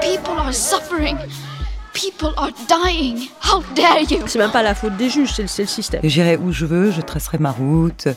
[0.00, 1.16] People are suffering.
[1.92, 3.28] People are dying.
[3.42, 4.26] How dare you?
[4.26, 6.00] C'est même pas la faute des juges, c'est le, c'est le système.
[6.04, 8.08] J'irai où je veux, je tracerai ma route.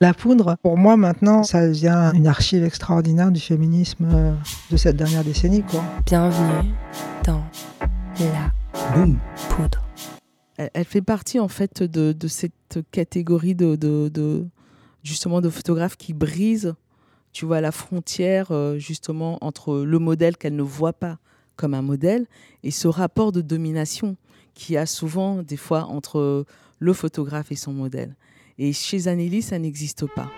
[0.00, 4.32] La poudre, pour moi maintenant, ça devient une archive extraordinaire du féminisme euh,
[4.70, 5.62] de cette dernière décennie.
[5.62, 5.82] Quoi.
[6.06, 6.72] Bienvenue
[7.24, 7.42] dans
[8.20, 9.18] la Boum.
[9.50, 9.82] poudre.
[10.56, 14.46] Elle, elle fait partie en fait de, de cette catégorie de, de, de-
[15.02, 16.74] justement de photographes qui brisent,
[17.38, 21.18] tu vois, la frontière euh, justement entre le modèle qu'elle ne voit pas
[21.54, 22.26] comme un modèle
[22.64, 24.16] et ce rapport de domination
[24.54, 26.44] qu'il y a souvent des fois entre
[26.80, 28.16] le photographe et son modèle.
[28.58, 30.28] Et chez Anneli, ça n'existe pas.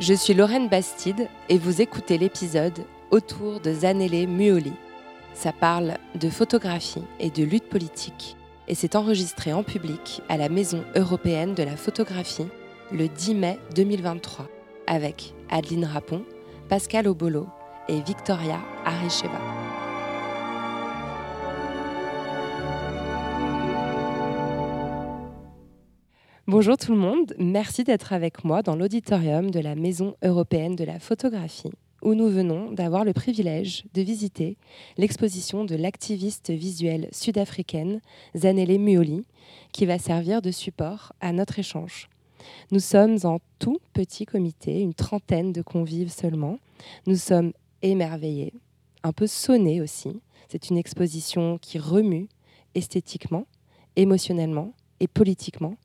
[0.00, 2.80] Je suis Lorraine Bastide et vous écoutez l'épisode
[3.12, 4.72] autour de Zanele Muoli.
[5.32, 10.48] Ça parle de photographie et de lutte politique et c'est enregistré en public à la
[10.48, 12.48] Maison européenne de la photographie
[12.90, 14.48] le 10 mai 2023
[14.86, 16.24] avec Adeline Rapon,
[16.68, 17.46] Pascal Obolo
[17.88, 19.40] et Victoria Arecheva.
[26.48, 30.84] Bonjour tout le monde, merci d'être avec moi dans l'auditorium de la Maison européenne de
[30.84, 34.56] la photographie, où nous venons d'avoir le privilège de visiter
[34.96, 38.00] l'exposition de l'activiste visuelle sud-africaine
[38.36, 39.24] Zanele Muoli,
[39.72, 42.08] qui va servir de support à notre échange.
[42.70, 46.58] Nous sommes en tout petit comité, une trentaine de convives seulement.
[47.06, 48.52] Nous sommes émerveillés,
[49.02, 50.20] un peu sonnés aussi.
[50.48, 52.28] C'est une exposition qui remue
[52.74, 53.46] esthétiquement,
[53.96, 55.76] émotionnellement et politiquement.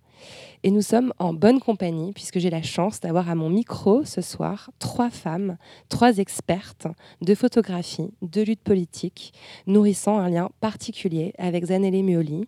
[0.64, 4.22] Et nous sommes en bonne compagnie puisque j'ai la chance d'avoir à mon micro ce
[4.22, 5.58] soir trois femmes,
[5.90, 6.88] trois expertes
[7.22, 9.34] de photographie, de lutte politique,
[9.66, 12.48] nourrissant un lien particulier avec Zanele Muoli.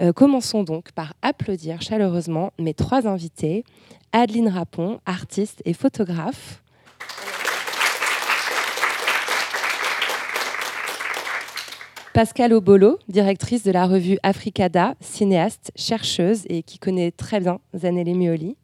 [0.00, 3.64] Euh, commençons donc par applaudir chaleureusement mes trois invités.
[4.12, 6.62] Adeline Rapon, artiste et photographe.
[12.12, 18.14] Pascal Obolo, directrice de la revue Africada, cinéaste, chercheuse et qui connaît très bien Zanele
[18.16, 18.56] Muoli.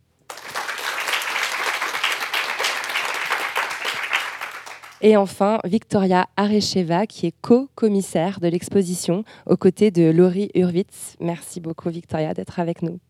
[5.04, 11.16] Et enfin, Victoria Arecheva, qui est co-commissaire de l'exposition aux côtés de Laurie Hurwitz.
[11.18, 13.00] Merci beaucoup, Victoria, d'être avec nous.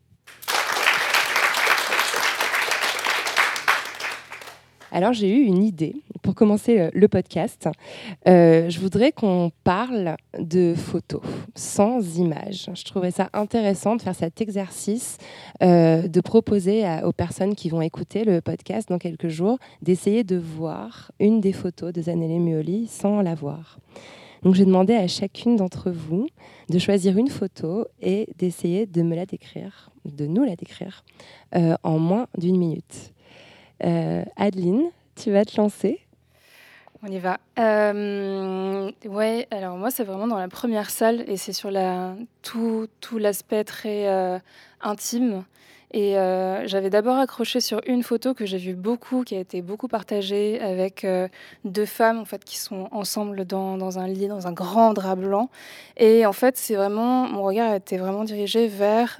[4.95, 7.67] Alors, j'ai eu une idée pour commencer le- le podcast.
[8.27, 11.21] Euh, je voudrais qu'on parle de photos
[11.55, 12.69] sans images.
[12.75, 15.17] Je trouverais ça intéressant de faire cet exercice,
[15.63, 20.37] euh, de proposer aux personnes qui vont écouter le podcast dans quelques jours d'essayer de
[20.37, 23.79] voir une des photos de Zanele Muoli sans la voir.
[24.43, 26.27] Donc, j'ai demandé à chacune d'entre vous
[26.69, 31.03] de choisir une photo et d'essayer de me la décrire, de nous la décrire,
[31.55, 33.12] euh, en moins d'une minute.
[33.83, 34.83] Euh, Adeline,
[35.15, 35.99] tu vas te lancer.
[37.05, 37.37] On y va.
[37.59, 41.69] Euh, ouais, alors moi, c'est vraiment dans la première salle et c'est sur
[42.41, 44.39] tout, l'aspect très euh,
[44.81, 45.43] intime.
[45.91, 49.61] Et euh, j'avais d'abord accroché sur une photo que j'ai vue beaucoup, qui a été
[49.61, 51.05] beaucoup partagée avec
[51.65, 55.17] deux femmes en fait qui sont ensemble dans, dans un lit, dans un grand drap
[55.17, 55.49] blanc.
[55.97, 59.19] Et en fait, c'est vraiment mon regard a été vraiment dirigé vers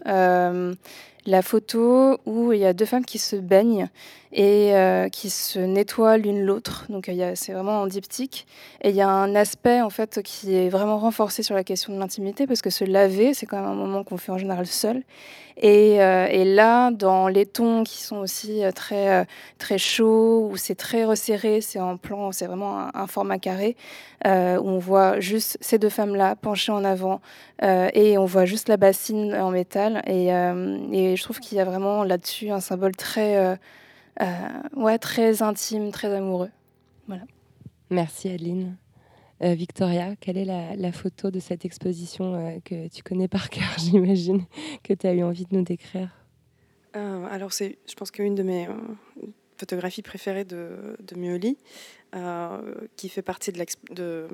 [1.25, 3.89] la photo où il y a deux femmes qui se baignent
[4.33, 6.85] et euh, qui se nettoient l'une l'autre.
[6.89, 8.47] Donc c'est vraiment en diptyque.
[8.81, 11.93] Et il y a un aspect en fait qui est vraiment renforcé sur la question
[11.93, 14.65] de l'intimité parce que se laver, c'est quand même un moment qu'on fait en général
[14.65, 15.03] seul.
[15.55, 19.27] Et, euh, là, dans les tons qui sont aussi euh, très
[19.59, 23.75] très chauds, où c'est très resserré, c'est en plan, c'est vraiment un, format carré,
[24.25, 27.21] où on voit juste ces deux femmes-là penchées en avant
[27.61, 30.01] et on voit juste la bassine en métal.
[30.07, 33.55] Et, et je trouve qu'il y a vraiment là-dessus un symbole très euh,
[34.21, 34.25] euh,
[34.75, 36.49] ouais, très intime, très amoureux.
[37.07, 37.23] Voilà.
[37.89, 38.77] Merci Adeline.
[39.43, 43.49] Euh, Victoria, quelle est la, la photo de cette exposition euh, que tu connais par
[43.49, 44.45] cœur, j'imagine,
[44.83, 46.09] que tu as eu envie de nous décrire?
[46.95, 48.73] Euh, alors, c'est, je pense qu'une de mes euh,
[49.57, 51.57] photographies préférées de, de Muoli,
[52.15, 54.27] euh, qui fait partie de, l'exp- de,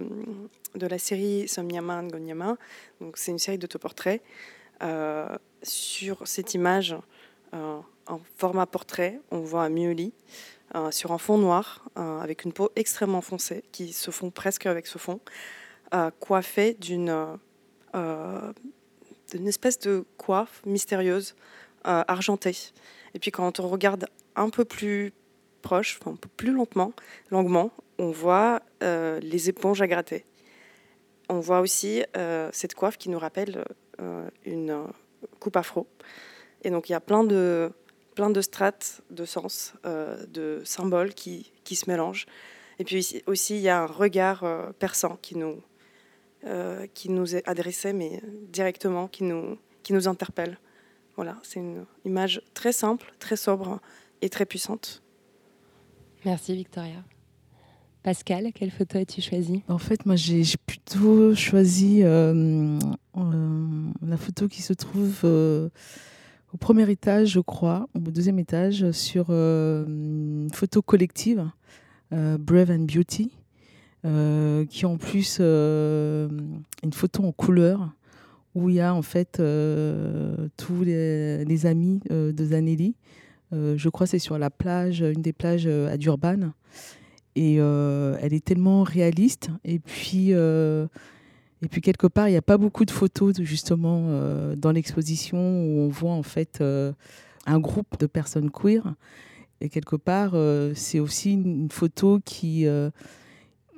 [0.75, 2.57] de la série Somnyama Ngonyama.
[3.01, 4.21] Donc, c'est une série d'autoportraits.
[4.83, 6.95] Euh, sur cette image,
[7.53, 10.13] euh, en format portrait, on voit un Muoli
[10.91, 14.99] sur un fond noir, avec une peau extrêmement foncée, qui se fond presque avec ce
[14.99, 15.19] fond,
[16.19, 17.39] coiffée d'une
[17.93, 21.35] d'une espèce de coiffe mystérieuse
[21.83, 22.55] argentée.
[23.15, 24.05] Et puis quand on regarde
[24.35, 25.11] un peu plus
[25.63, 26.93] proche, un peu plus lentement,
[27.31, 30.23] longuement, on voit les éponges à gratter.
[31.29, 32.03] On voit aussi
[32.51, 33.65] cette coiffe qui nous rappelle
[34.45, 34.83] une
[35.39, 35.87] coupe afro.
[36.63, 37.71] Et donc il y a plein de,
[38.15, 42.25] plein de strates de sens, euh, de symboles qui, qui, se mélangent.
[42.77, 45.61] Et puis aussi, il y a un regard euh, perçant qui nous,
[46.45, 50.57] euh, qui nous est adressé, mais directement, qui nous, qui nous interpelle.
[51.15, 53.79] Voilà, c'est une image très simple, très sobre
[54.21, 55.01] et très puissante.
[56.25, 57.03] Merci Victoria.
[58.03, 62.79] Pascal, quelle photo as-tu choisi En fait, moi, j'ai plutôt choisi la
[64.17, 65.25] photo qui se trouve
[66.53, 71.47] au premier étage, je crois, au deuxième étage, sur euh, une photo collective,
[72.11, 73.31] euh, Brave and Beauty,
[74.05, 77.91] euh, qui en plus une photo en couleur,
[78.55, 79.41] où il y a en fait
[80.57, 82.95] tous les, amis de Zanelli.
[83.51, 86.51] je crois c'est sur la plage, une des plages à Durban.
[87.35, 89.49] Et elle est tellement réaliste.
[89.63, 90.33] Et puis
[91.61, 95.37] et puis quelque part, il n'y a pas beaucoup de photos justement euh, dans l'exposition
[95.37, 96.93] où on voit en fait euh,
[97.45, 98.95] un groupe de personnes queer.
[99.59, 102.65] Et quelque part, euh, c'est aussi une photo qui,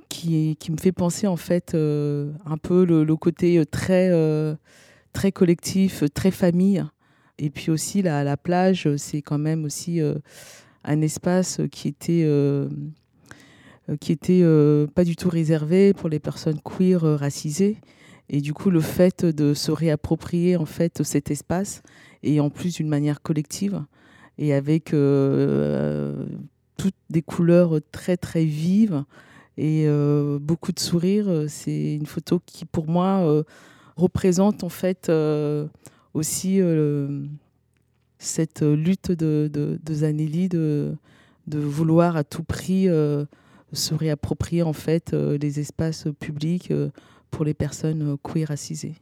[0.09, 4.11] qui, me fait penser en fait un peu le, côté très,
[5.11, 6.85] très collectif, très famille.
[7.39, 9.99] Et puis aussi la, la plage, c'est quand même aussi
[10.83, 12.67] un espace qui était euh,
[13.99, 17.77] qui était euh, pas du tout réservé pour les personnes queer euh, racisées.
[18.29, 21.83] Et du coup, le fait de se réapproprier en fait cet espace
[22.23, 23.83] et en plus d'une manière collective
[24.37, 24.91] et avec
[26.77, 29.03] toutes des couleurs très très vives
[29.57, 29.85] et
[30.39, 33.43] beaucoup de sourires, c'est une photo qui pour moi
[33.97, 35.11] représente en fait
[36.13, 36.61] aussi
[38.17, 40.95] cette lutte de, de, de Zanelli de,
[41.47, 42.87] de, vouloir à tout prix
[43.73, 46.89] se réapproprier en fait euh, les espaces publics euh,
[47.29, 48.95] pour les personnes euh, queer racisées.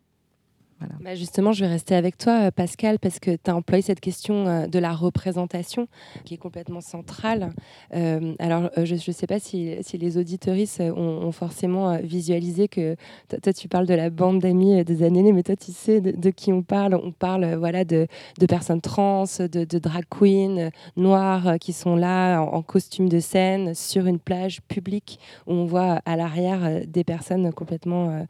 [1.01, 3.99] Bah, justement, je vais rester avec toi, euh, Pascal, parce que tu as employé cette
[3.99, 5.87] question euh, de la représentation
[6.23, 7.51] qui est complètement centrale.
[7.95, 12.95] Euh, alors, je ne sais pas si, les auditoristes ont, forcément visualisé que
[13.41, 16.51] toi, tu parles de la bande d'amis des années, mais toi, tu sais de, qui
[16.51, 16.95] on parle.
[16.95, 18.07] On parle voilà, de,
[18.47, 24.19] personnes trans, de, drag queens noires qui sont là en, costume de scène sur une
[24.19, 28.25] plage publique où on voit à l'arrière des personnes complètement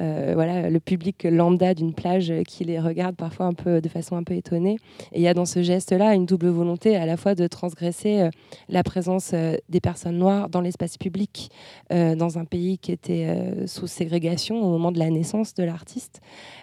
[0.00, 4.22] voilà, le public lambda d'une plage qui les regarde parfois un peu de façon un
[4.22, 4.78] peu étonnée.
[5.12, 8.20] Et il y a dans ce geste-là une double volonté à la fois de transgresser
[8.20, 8.30] euh,
[8.68, 11.50] la présence euh, des personnes noires dans l'espace public
[11.90, 16.20] dans un pays qui était sous ségrégation au moment de la naissance de l'artiste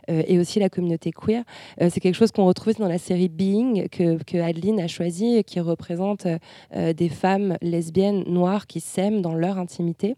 [0.07, 1.43] et aussi la communauté queer.
[1.79, 5.59] C'est quelque chose qu'on retrouve dans la série Being que, que Adeline a choisi qui
[5.59, 6.27] représente
[6.73, 10.15] des femmes lesbiennes noires qui s'aiment dans leur intimité.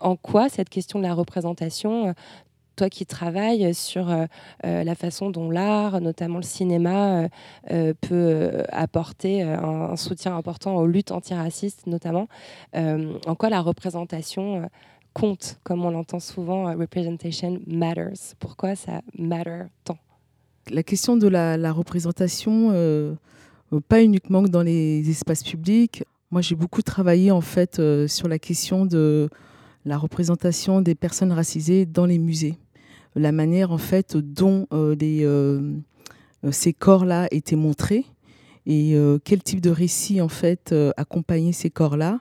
[0.00, 2.14] En quoi cette question de la représentation
[2.76, 4.26] toi qui travailles sur euh,
[4.64, 7.28] euh, la façon dont l'art, notamment le cinéma,
[7.70, 12.28] euh, peut apporter un, soutien important aux luttes antiracistes, notamment,
[12.74, 14.68] en quoi la représentation
[15.12, 18.34] compte, comme on l'entend souvent, representation matters?
[18.38, 19.98] Pourquoi ça matter tant?
[20.70, 22.70] La question de la, la représentation,
[23.88, 26.04] pas uniquement dans les espaces publics.
[26.30, 29.28] Moi, j'ai beaucoup travaillé en fait sur la question de
[29.84, 32.56] la représentation des personnes racisées dans les musées.
[33.14, 35.80] La manière en fait dont euh, euh,
[36.50, 38.06] ces corps-là étaient montrés
[38.64, 42.20] et euh, quel type de récit en fait accompagnait ces corps-là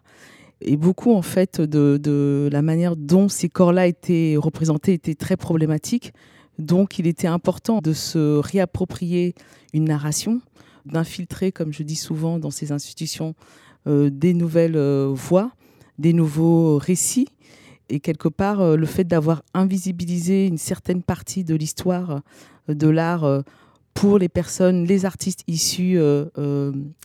[0.59, 6.13] et beaucoup en fait de, la manière dont ces corps-là étaient représentés était très problématique.
[6.59, 9.33] Donc il était important de se réapproprier
[9.73, 10.41] une narration,
[10.85, 13.33] d'infiltrer, comme je dis souvent dans ces institutions,
[13.87, 14.77] des nouvelles
[15.15, 15.51] voix,
[15.97, 17.29] des nouveaux récits
[17.91, 22.21] et quelque part, euh, le fait d'avoir invisibilisé une certaine partie de l'histoire
[22.69, 23.41] euh, de l'art euh,
[23.93, 25.99] pour les personnes, les artistes issus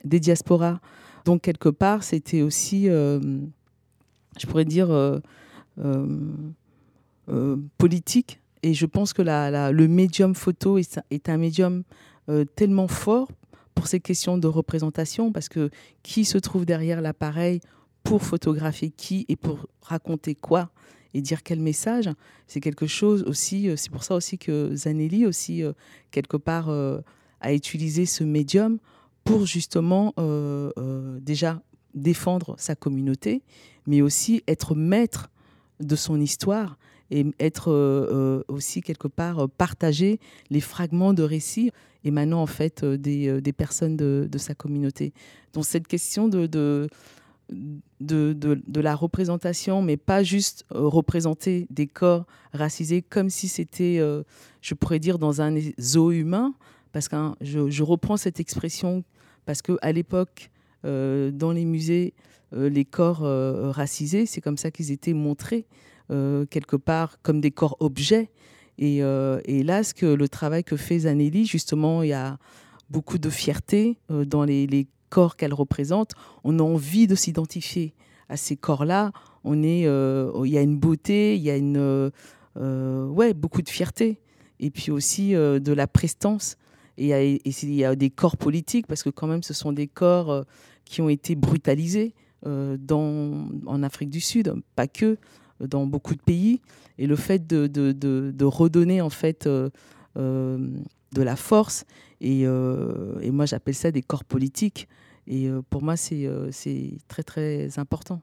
[0.04, 0.78] des diasporas,
[1.24, 5.20] donc quelque part, c'était aussi, je pourrais dire,
[7.76, 8.40] politique.
[8.62, 11.82] Et je pense que le médium photo est un médium
[12.54, 13.26] tellement fort
[13.74, 15.70] pour ces questions de représentation, parce que
[16.04, 17.60] qui se trouve derrière l'appareil
[18.06, 20.70] pour photographier qui et pour raconter quoi
[21.12, 22.08] et dire quel message,
[22.46, 25.72] c'est quelque chose aussi, euh, c'est pour ça aussi que Zanelli aussi, euh,
[26.12, 27.00] quelque part, euh,
[27.40, 28.78] a utilisé ce médium
[29.24, 30.14] pour justement
[31.20, 31.60] déjà
[31.94, 33.42] défendre sa communauté,
[33.86, 35.30] mais aussi être maître
[35.80, 36.78] de son histoire
[37.10, 41.72] et être aussi quelque part partager les fragments de récits
[42.04, 45.12] émanant en fait des, des personnes de, de, sa communauté.
[45.52, 46.88] Donc cette question de, de
[47.50, 54.22] de, la représentation, mais pas juste euh, représenter des corps racisés comme si c'était, euh,
[54.60, 56.54] je pourrais dire, dans un zoo humain,
[56.92, 59.04] parce que je, reprends cette expression
[59.44, 60.50] parce qu'à l'époque,
[60.84, 62.14] euh, dans les musées,
[62.52, 63.22] les corps
[63.74, 65.66] racisés, c'est comme ça qu'ils étaient montrés,
[66.08, 68.30] quelque part, comme des corps objets.
[68.78, 72.38] Et, et, là, que le travail que fait Zanelli, justement, il y a
[72.88, 76.12] beaucoup de fierté dans les, les corps qu'elle représente,
[76.44, 77.94] on a envie de s'identifier
[78.28, 79.12] à ces corps-là.
[79.44, 82.10] On est, euh, il y a une beauté, il y a une, euh,
[82.56, 84.18] euh, ouais, beaucoup de fierté,
[84.60, 86.56] et puis aussi de la prestance.
[86.98, 90.46] Et il y, a des corps politiques parce que quand même, ce sont des corps
[90.86, 95.18] qui ont été brutalisés en Afrique du Sud, pas que,
[95.60, 96.62] dans beaucoup de pays.
[96.96, 99.70] Et le fait de, de, de, redonner en fait de
[101.14, 101.84] la force.
[102.20, 104.88] Et, euh, et moi, j'appelle ça des corps politiques.
[105.26, 108.20] Et euh, pour moi, euh, c'est très, très important.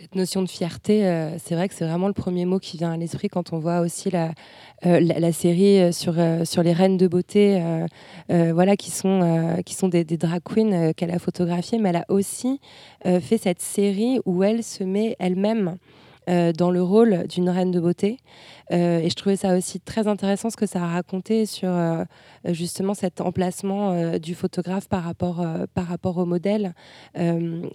[0.00, 1.02] Cette notion de fierté,
[1.38, 3.80] c'est vrai que c'est vraiment le premier mot qui vient à l'esprit quand on voit
[3.80, 4.32] aussi la,
[4.82, 7.62] la, série sur, sur les reines de beauté,
[8.28, 12.58] voilà, qui sont, qui sont des drag queens qu'elle a photographiées, mais elle a aussi
[13.04, 15.76] fait cette série où elle se met elle-même
[16.28, 18.18] euh, dans le rôle d'une reine de beauté.
[18.70, 22.04] Euh, et je trouvais ça aussi très intéressant ce que ça a raconté sur euh,
[22.44, 26.74] justement cet emplacement du photographe par rapport, par rapport au modèle.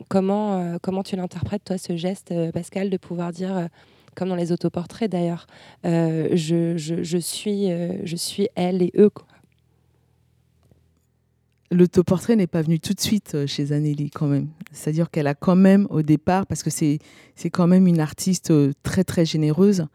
[0.08, 3.68] comment, comment tu l'interprètes, toi, ce geste, Pascal, de pouvoir dire
[4.16, 5.46] comme dans les autoportraits d'ailleurs,
[5.84, 7.70] je, je, suis,
[8.04, 9.12] je suis elle et eux.
[11.70, 14.48] L'autoportrait n'est pas venu tout de suite euh, chez Zanelli quand même.
[14.72, 17.00] C'est-à-dire qu'elle a quand même au départ, parce que c'est
[17.52, 19.86] quand même une artiste euh, très très généreuse,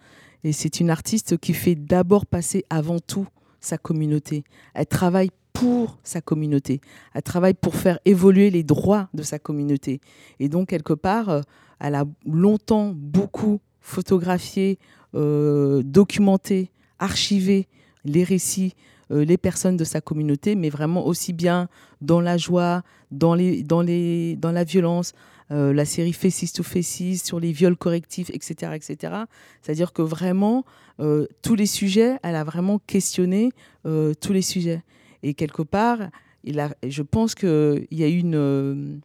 [0.45, 3.27] et c'est une artiste qui fait d'abord passer avant tout
[3.61, 4.45] sa communauté.
[4.75, 6.81] Elle travaille pour sa communauté.
[7.15, 10.01] Elle travaille pour faire évoluer les droits de sa communauté.
[10.41, 11.41] Et donc, quelque part, euh,
[11.81, 14.79] elle a longtemps beaucoup photographié,
[15.13, 17.67] documenté, archivé
[18.05, 18.75] les récits
[19.11, 21.69] les personnes de sa communauté, mais vraiment aussi bien
[22.01, 25.13] dans la joie, dans, les, dans, les, dans la violence,
[25.51, 28.73] euh, la série Faces to Faces sur les viols correctifs, etc.
[28.75, 29.15] etc.
[29.61, 30.65] C'est-à-dire que vraiment,
[31.01, 33.53] euh, tous les sujets, elle a vraiment questionné
[33.85, 34.83] tous les sujets.
[35.23, 35.99] Et quelque part,
[36.45, 39.01] il a, je pense qu'il y a une,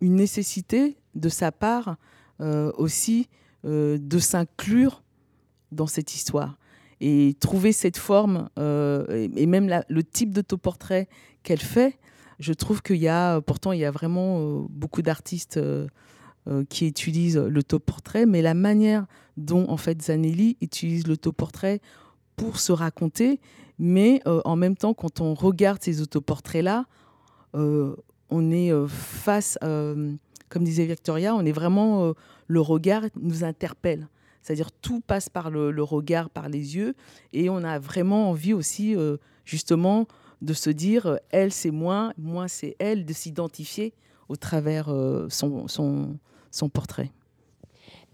[0.00, 1.96] une nécessité de sa part
[2.40, 3.28] aussi
[3.64, 5.02] de s'inclure
[5.72, 6.57] dans cette histoire
[7.00, 11.08] et trouver cette forme euh, et même le type d'autoportrait
[11.42, 11.98] qu'elle fait,
[12.38, 15.86] je trouve qu'il y a, pourtant il y a vraiment euh, beaucoup d'artistes euh,
[16.68, 21.80] qui utilisent l'autoportrait, mais la manière dont en fait Zanelli utilise l'autoportrait
[22.36, 23.40] pour se raconter,
[23.78, 26.86] mais en même temps quand on regarde ces autoportraits-là,
[27.52, 32.14] on est face, comme disait Victoria, on est vraiment,
[32.46, 34.08] le regard nous interpelle.
[34.48, 36.94] C'est-à-dire tout passe par le, regard, par les yeux,
[37.34, 40.08] et on a vraiment envie aussi, euh, justement,
[40.40, 43.92] de se dire, euh, elle c'est moi, moi c'est elle, de s'identifier
[44.30, 46.16] au travers euh, son, son,
[46.50, 47.10] son portrait.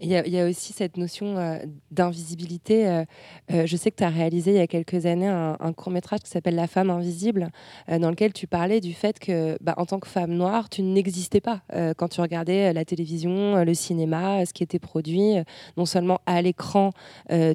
[0.01, 1.57] Il y, a, aussi cette notion euh,
[1.89, 2.85] d'invisibilité.
[2.85, 3.05] Euh,
[3.53, 6.19] euh, je sais que tu as réalisé il y a quelques années un, court métrage
[6.19, 7.49] qui s'appelle La femme invisible,
[7.87, 11.39] dans lequel tu parlais du fait que, bah, en tant que femme noire, tu n'existais
[11.39, 11.61] pas
[11.97, 15.35] quand tu regardais la télévision, le cinéma, ce qui était produit.
[15.77, 16.91] non seulement à l'écran,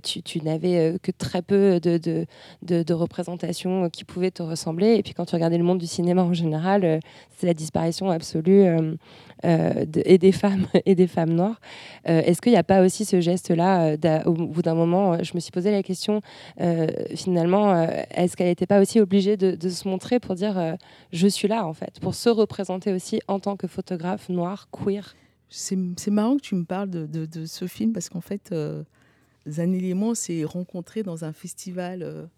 [0.02, 4.96] tu, n'avais que très peu de, représentations qui pouvaient te ressembler.
[4.96, 7.00] Et puis quand tu regardais le monde du cinéma en général,
[7.38, 8.96] c'est la disparition absolue
[9.42, 11.60] et des femmes et des femmes noires.
[12.04, 15.32] Est-ce qu'il n'y a pas aussi ce geste-là, euh, au bout d'un moment, euh, je
[15.34, 16.20] me suis posé la question,
[16.60, 20.76] euh, finalement, est-ce qu'elle n'était pas aussi obligée de, se montrer pour dire
[21.12, 25.14] je suis là, en fait, pour se représenter aussi en tant que photographe noir, queer?
[25.48, 31.02] C'est marrant que tu me parles de, ce film parce qu'en fait, on s'est rencontrés
[31.02, 32.28] dans un festival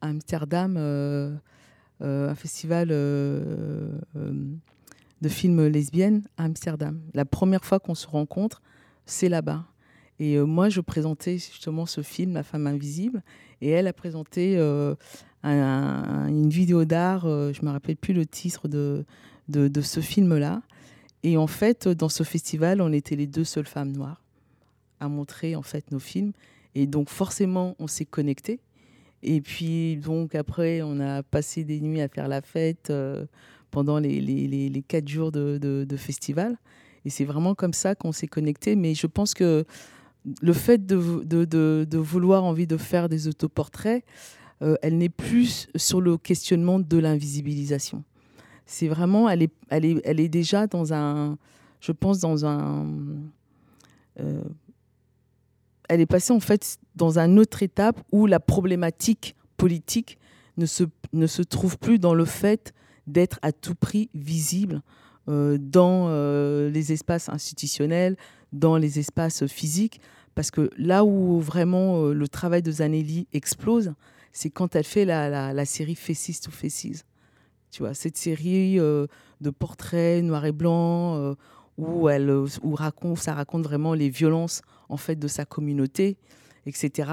[0.00, 0.76] à Amsterdam,
[2.00, 2.88] un festival
[5.20, 7.00] de films lesbiennes à Amsterdam.
[7.14, 8.62] La première fois qu'on se rencontre,
[9.06, 9.66] c'est là-bas.
[10.20, 13.22] Et euh, moi, je présentais justement ce film, La femme invisible,
[13.62, 14.94] et elle a présenté euh,
[15.42, 19.04] une vidéo d'art, euh, je ne me rappelle plus le titre de,
[19.48, 20.62] de, ce film-là.
[21.22, 24.22] Et en fait, dans ce festival, on était les deux seules femmes noires
[25.00, 26.32] à montrer en fait nos films.
[26.74, 28.60] Et donc forcément, on s'est connectés.
[29.22, 32.92] Et puis donc après, on a passé des nuits à faire la fête
[33.70, 36.58] pendant les, les, les, quatre jours de, de, festival.
[37.04, 38.76] Et c'est vraiment comme ça qu'on s'est connecté.
[38.76, 39.64] Mais je pense que
[40.42, 44.04] le fait de, de vouloir envie de faire des autoportraits,
[44.62, 48.04] euh, elle n'est plus sur le questionnement de l'invisibilisation.
[48.66, 51.38] C'est vraiment, elle est, elle, est, elle est déjà dans un,
[51.80, 52.86] je pense, dans un...
[54.20, 54.42] Euh,
[55.88, 60.18] elle est passée en fait dans une autre étape où la problématique politique
[60.56, 62.72] ne se, ne se trouve plus dans le fait
[63.10, 64.82] d'être à tout prix visible
[65.28, 66.08] euh, dans
[66.70, 68.16] les espaces institutionnels,
[68.52, 70.00] dans les espaces physiques,
[70.34, 73.92] parce que là où vraiment le travail de Zanelli explose,
[74.32, 77.04] c'est quand elle fait la, la, série Faces to Faces.
[77.70, 79.06] Tu vois, cette série euh,
[79.40, 81.34] de portraits noir et blanc euh,
[81.78, 86.16] où, elle, euh, où raconte, ça raconte vraiment les violences en fait de sa communauté,
[86.66, 87.10] etc.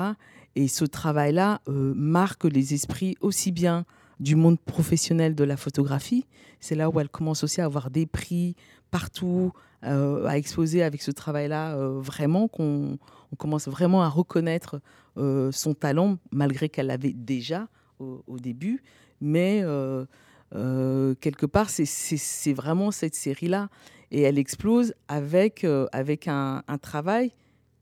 [0.56, 3.86] Et ce travail-là marque les esprits aussi bien
[4.20, 6.26] du monde professionnel de la photographie.
[6.60, 8.56] C'est là où elle commence aussi à avoir des prix
[8.92, 9.52] partout,
[9.84, 12.98] à exposer avec ce travail-là vraiment qu'on
[13.32, 14.82] on commence vraiment à reconnaître
[15.18, 17.68] euh, son talent, malgré qu'elle l'avait déjà
[18.00, 18.84] au, début.
[19.22, 20.06] Mais euh,
[20.56, 23.70] euh, quelque part, c'est vraiment cette série-là.
[24.12, 27.34] Et elle explose avec, avec un, travail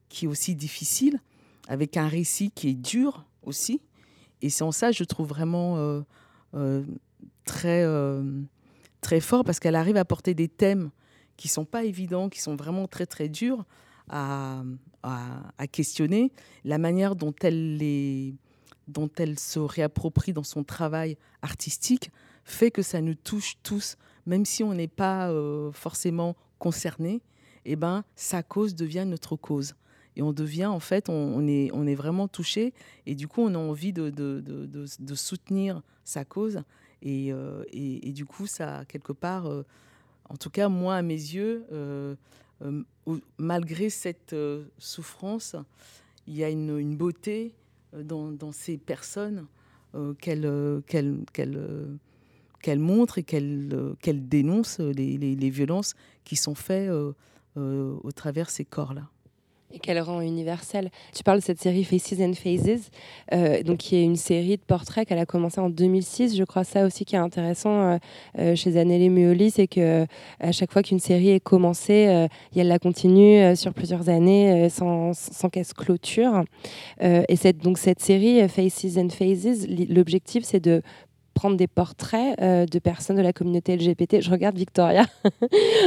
[0.09, 1.19] qui est aussi difficile,
[1.67, 3.81] avec un récit qui est dur aussi.
[4.41, 6.03] Et c'est en ça, je trouve vraiment
[7.45, 7.85] très,
[9.01, 10.91] très fort, parce qu'elle arrive à porter des thèmes
[11.37, 13.65] qui sont pas évidents, qui sont vraiment très, très durs,
[14.09, 14.63] à,
[15.03, 16.31] à, questionner
[16.63, 18.35] la manière dont elle, les,
[18.87, 22.11] dont elle se réapproprie dans son travail artistique
[22.43, 27.21] fait que ça nous touche tous, même si on n'est pas euh, forcément concerné,
[27.65, 29.73] eh ben, sa cause devient notre cause.
[30.15, 32.73] Et on devient, en fait, on, est, vraiment touché,
[33.05, 36.61] et du coup, on a envie de, soutenir sa cause.
[37.01, 39.63] Et, euh, et, du coup, ça, quelque part, euh,
[40.29, 41.65] en tout cas, moi, à mes yeux,
[42.61, 42.81] euh,
[43.37, 45.55] malgré cette euh, souffrance,
[46.27, 47.53] il y a une, beauté
[47.93, 49.47] euh, dans, ces personnes
[50.19, 51.25] qu'elle qu'elle
[53.17, 56.91] et qu'elle dénonce les, les, violences qui sont faites
[57.55, 59.09] au travers ces corps-là
[59.71, 60.89] et qu'elle rend universelle.
[61.13, 62.89] Tu parles de cette série Faces and Phases,
[63.33, 66.35] euh, donc qui est une série de portraits qu'elle a commencé en 2006.
[66.35, 67.97] Je crois ça aussi qui est intéressant euh,
[68.39, 70.05] euh, chez Anneli Muoli, c'est que
[70.39, 75.49] à chaque fois qu'une série est commencée, elle la continue sur plusieurs années sans, sans
[75.49, 76.43] qu'elle se clôture.
[77.01, 80.81] et cette, donc cette série Faces and Phases, l'objectif c'est de
[81.35, 84.21] prendre des portraits euh, de personnes de la communauté LGBT.
[84.21, 85.05] Je regarde Victoria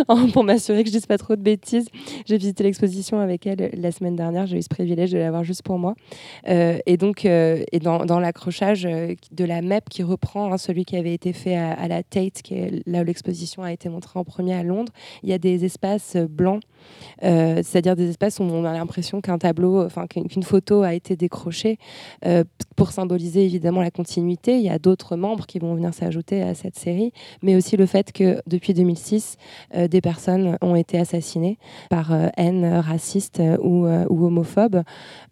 [0.33, 1.89] pour m'assurer que je dise pas trop de bêtises.
[2.27, 4.47] J'ai visité l'exposition avec elle la semaine dernière.
[4.47, 5.95] J'ai eu ce privilège de l'avoir juste pour moi.
[6.49, 10.85] Euh, et donc, euh, et dans, dans l'accrochage de la MEP qui reprend hein, celui
[10.85, 14.19] qui avait été fait à, la Tate, qui est là où l'exposition a été montrée
[14.19, 16.63] en premier à Londres, il y a des espaces blancs,
[17.23, 21.79] c'est-à-dire des espaces où on a l'impression qu'un tableau, enfin qu'une photo a été décrochée
[22.77, 24.57] pour symboliser évidemment la continuité.
[24.57, 27.87] Il y a d'autres membres qui vont venir s'ajouter à cette série, mais aussi le
[27.87, 29.37] fait que depuis 2006,
[29.74, 31.59] euh, des personnes ont été assassinées
[31.90, 34.83] par euh, haine raciste euh, ou, ou, homophobe,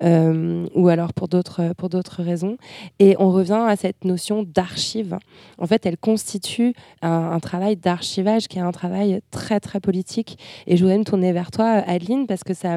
[0.02, 2.56] ou alors pour d'autres raisons.
[2.98, 5.18] Et on revient à cette notion d'archive.
[5.58, 10.38] En fait, elle constitue un, travail d'archivage qui est un travail très très politique.
[10.66, 12.76] Et je voudrais me tourner vers toi, Adeline, parce que ça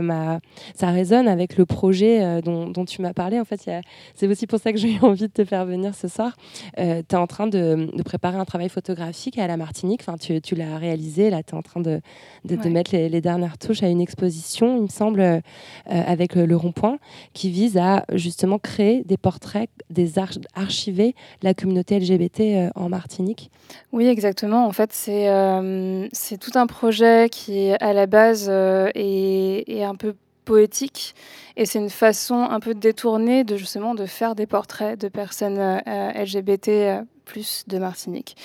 [0.75, 3.39] ça résonne avec le projet dont, dont tu m'as parlé.
[3.39, 3.69] En fait,
[4.15, 6.35] c'est aussi pour ça que j'ai eu envie de te faire venir ce soir.
[6.77, 10.01] Euh, en train de, préparer un travail photographique à la Martinique.
[10.01, 11.29] Enfin, tu, tu l'as réalisé.
[11.29, 12.01] Là, tu es en train de,
[12.45, 15.39] de, mettre les, dernières touches à une exposition, il me semble, euh,
[15.85, 16.97] avec le, rond-point,
[17.33, 20.13] qui vise à justement créer des portraits, des
[20.55, 23.51] archiver la communauté LGBT euh, en Martinique.
[23.91, 24.65] Oui, exactement.
[24.65, 29.95] En fait, c'est euh, c'est tout un projet qui, à la base, est, est un
[29.95, 30.15] peu
[30.49, 31.13] poétique
[31.59, 35.59] et c'est une façon un peu détournée de justement de faire des portraits de personnes
[35.59, 38.37] euh, LGBT euh, plus de Martinique.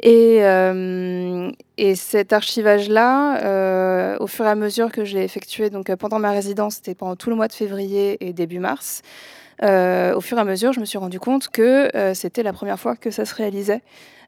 [0.00, 1.48] Et, euh,
[1.78, 6.74] et cet archivage-là, au fur et à mesure que j'ai effectué, donc pendant ma résidence,
[6.74, 9.02] c'était pendant tout le mois de février et début mars,
[9.62, 12.94] au fur et à mesure, je me suis rendu compte que c'était la première fois
[12.94, 13.80] que ça se réalisait.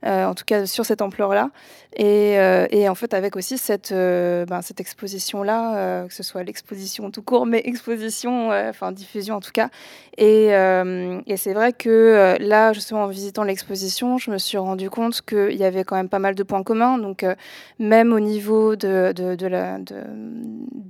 [0.07, 1.51] Euh, en tout cas sur cette ampleur-là.
[1.97, 7.23] Et, euh, en fait, avec aussi cette, euh, ben, exposition-là, que ce soit l'exposition tout
[7.23, 9.71] court, mais exposition, enfin diffusion en tout cas.
[10.17, 10.51] Et,
[11.37, 15.65] c'est vrai que là, justement, en visitant l'exposition, je me suis rendu compte qu'il y
[15.65, 16.99] avait quand même pas mal de points communs.
[16.99, 17.25] Donc,
[17.79, 19.13] même au niveau de,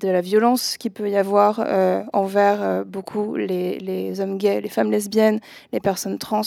[0.03, 1.65] la, violence qu'il peut y avoir
[2.13, 5.41] envers beaucoup les, les, hommes gays, les femmes lesbiennes,
[5.73, 6.43] les personnes trans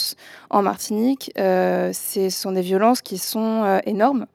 [0.50, 4.26] en Martinique, c'est son des violences qui sont énormes.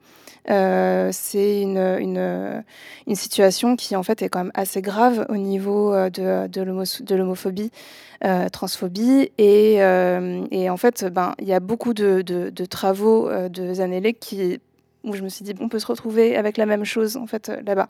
[0.47, 2.63] c'est une,
[3.07, 7.71] une, situation qui en fait est quand même assez grave au niveau de, de l'homophobie,
[8.51, 14.13] transphobie et, et, en fait ben il y a beaucoup de, de, travaux de Zanelli
[14.13, 14.59] qui
[15.03, 17.51] où je me suis dit on peut se retrouver avec la même chose en fait
[17.65, 17.89] là-bas.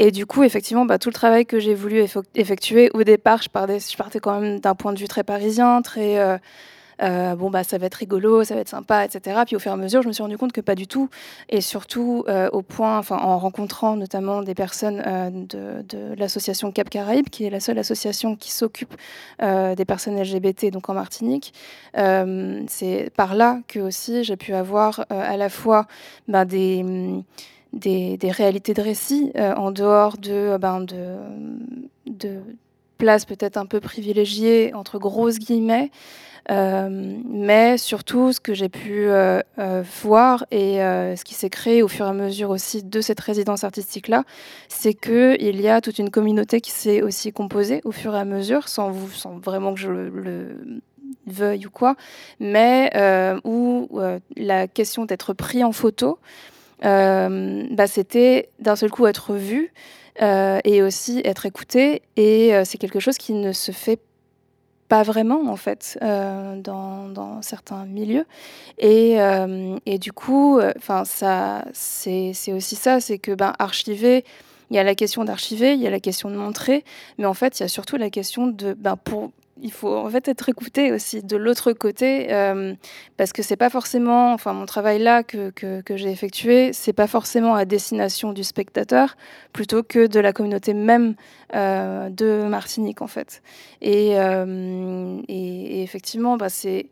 [0.00, 2.04] Et du coup, effectivement, bah, tout le travail que j'ai voulu
[2.36, 5.82] effectuer, au départ, je partais, je partais quand même d'un point de vue très parisien,
[5.82, 6.40] très...
[7.02, 9.40] Euh, euh, bon, bah, ça va être rigolo, ça va être sympa, etc.
[9.46, 11.08] Puis au fur et à mesure, je me suis rendu compte que pas du tout.
[11.48, 15.02] Et surtout, euh, au point, en rencontrant notamment des personnes
[15.48, 18.94] de, de l'association Cap Caraïbes, qui est la seule association qui s'occupe
[19.40, 21.52] des personnes LGBT, donc en Martinique,
[21.94, 25.86] c'est par là que aussi j'ai pu avoir à la fois
[26.28, 27.24] bah, des
[28.30, 31.16] réalités de récit euh, en dehors de, euh, ben, de,
[32.06, 32.40] de
[32.98, 35.90] places peut-être un peu privilégiées, entre grosses guillemets.
[36.50, 36.88] Euh,
[37.28, 39.08] mais surtout, ce que j'ai pu
[40.00, 43.64] voir et ce qui s'est créé au fur et à mesure aussi de cette résidence
[43.64, 44.24] artistique-là,
[44.68, 48.24] c'est qu'il y a toute une communauté qui s'est aussi composée au fur et à
[48.24, 48.90] mesure, sans,
[49.42, 50.60] vraiment que je le,
[51.26, 51.96] veuille ou quoi,
[52.40, 52.90] mais
[53.44, 53.88] où
[54.36, 56.18] la question d'être pris en photo,
[56.84, 59.72] euh, bah, c'était d'un seul coup être vu
[60.22, 62.02] euh, et aussi être écouté.
[62.16, 64.00] Et euh, c'est quelque chose qui ne se fait
[64.88, 68.26] pas vraiment en fait dans, dans, certains milieux.
[68.78, 69.16] Et,
[69.86, 74.24] et du coup enfin ça c'est aussi ça c'est que ben archiver
[74.70, 76.84] il y a la question d'archiver il y a la question de montrer
[77.18, 79.30] mais en fait il y a surtout la question de ben pour
[79.62, 82.74] il faut en fait être écouté aussi de l'autre côté euh,
[83.16, 87.06] parce que c'est pas forcément enfin mon travail là que, que, j'ai effectué c'est pas
[87.06, 89.16] forcément à destination du spectateur
[89.52, 91.14] plutôt que de la communauté même
[91.54, 93.42] euh, de Martinique en fait.
[93.80, 96.86] Et, euh, effectivement bah, c'est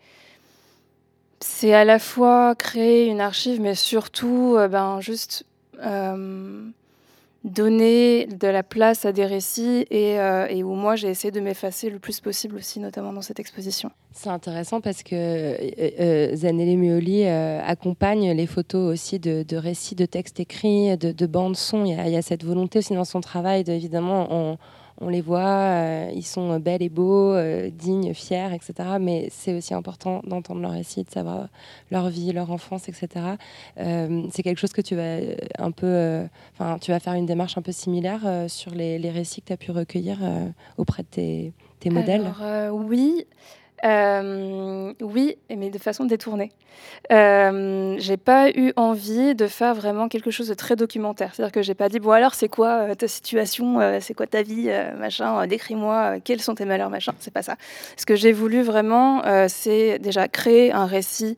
[1.41, 5.45] c'est à la fois créer une archive mais surtout ben juste
[7.47, 11.41] donner de la place à des récits et, euh, et où moi j'ai essayé de
[11.41, 13.91] m'effacer le plus possible aussi, notamment dans cette exposition.
[14.13, 15.57] C'est intéressant parce que euh,
[16.01, 21.27] euh Zanelli Muoli euh, accompagne les photos aussi de, récits, de textes écrits, de, de
[21.27, 21.85] bandes son.
[21.85, 24.59] Il y, a, cette volonté aussi dans son travail, de, évidemment,
[24.99, 28.97] on les voit, euh, ils sont belles et beaux, euh, dignes, fiers, etc.
[29.01, 31.49] Mais c'est aussi important d'entendre leur récit, de savoir
[31.91, 33.09] leur vie, leur enfance, etc.
[33.79, 35.19] Euh, c'est quelque chose que tu vas
[35.59, 39.43] un peu, enfin, tu vas faire une démarche un peu similaire sur les, les, récits
[39.43, 40.19] que tu as pu recueillir
[40.79, 42.31] auprès de tes, tes modèles?
[42.39, 43.27] Alors, oui.
[43.85, 46.51] Euh, oui, mais de façon détournée.
[47.13, 51.35] Euh, j'ai pas eu envie de faire vraiment quelque chose de très documentaire.
[51.35, 54.27] C'est-à-dire que j'ai pas dit bon alors c'est quoi euh, ta situation, euh, c'est quoi
[54.27, 57.13] ta vie, machin, décris-moi quels sont tes malheurs, machin.
[57.21, 57.57] C'est pas ça.
[57.97, 61.37] Ce que j'ai voulu vraiment, c'est déjà créer un récit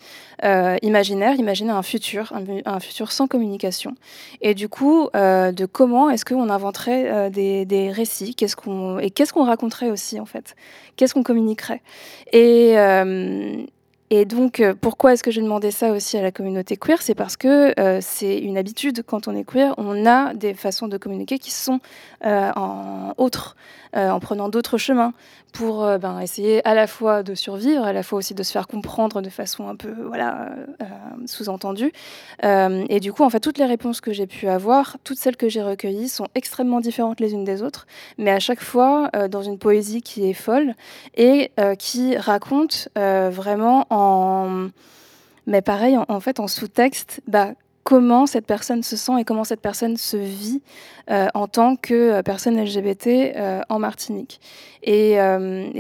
[0.83, 2.33] imaginaire, imaginer un futur,
[2.65, 3.95] un, futur sans communication.
[4.41, 10.21] Et du coup, de comment est-ce qu'on inventerait des, récits, et qu'est-ce qu'on raconterait aussi
[10.21, 10.55] en fait,
[10.97, 11.83] qu'est-ce qu'on communiquerait?
[12.33, 13.63] Et, euh,
[14.11, 17.01] et donc, euh, pourquoi est-ce que j'ai demandé ça aussi à la communauté queer?
[17.03, 20.89] C'est parce que euh, c'est une habitude, quand on est queer, on a des façons
[20.89, 21.81] de communiquer qui sont
[22.25, 23.57] en autres,
[23.95, 25.13] en prenant d'autres chemins
[25.53, 28.67] pour ben, essayer à la fois de survivre, à la fois aussi de se faire
[28.67, 30.51] comprendre de façon un peu voilà,
[31.27, 31.93] sous-entendue.
[32.43, 35.49] et du coup, en fait, toutes les réponses que j'ai pu avoir, toutes celles que
[35.49, 37.87] j'ai recueillies, sont extrêmement différentes les unes des autres,
[38.19, 40.75] mais à chaque fois dans une poésie qui est folle
[41.17, 44.69] et qui raconte vraiment en
[45.49, 47.55] mais pareil, en, fait, en sous-texte, bah,
[47.89, 50.61] comment cette personne se sent et comment cette personne se vit
[51.11, 54.43] euh, en tant que euh, personne LGBT euh, en Martinique.
[54.83, 55.15] Et,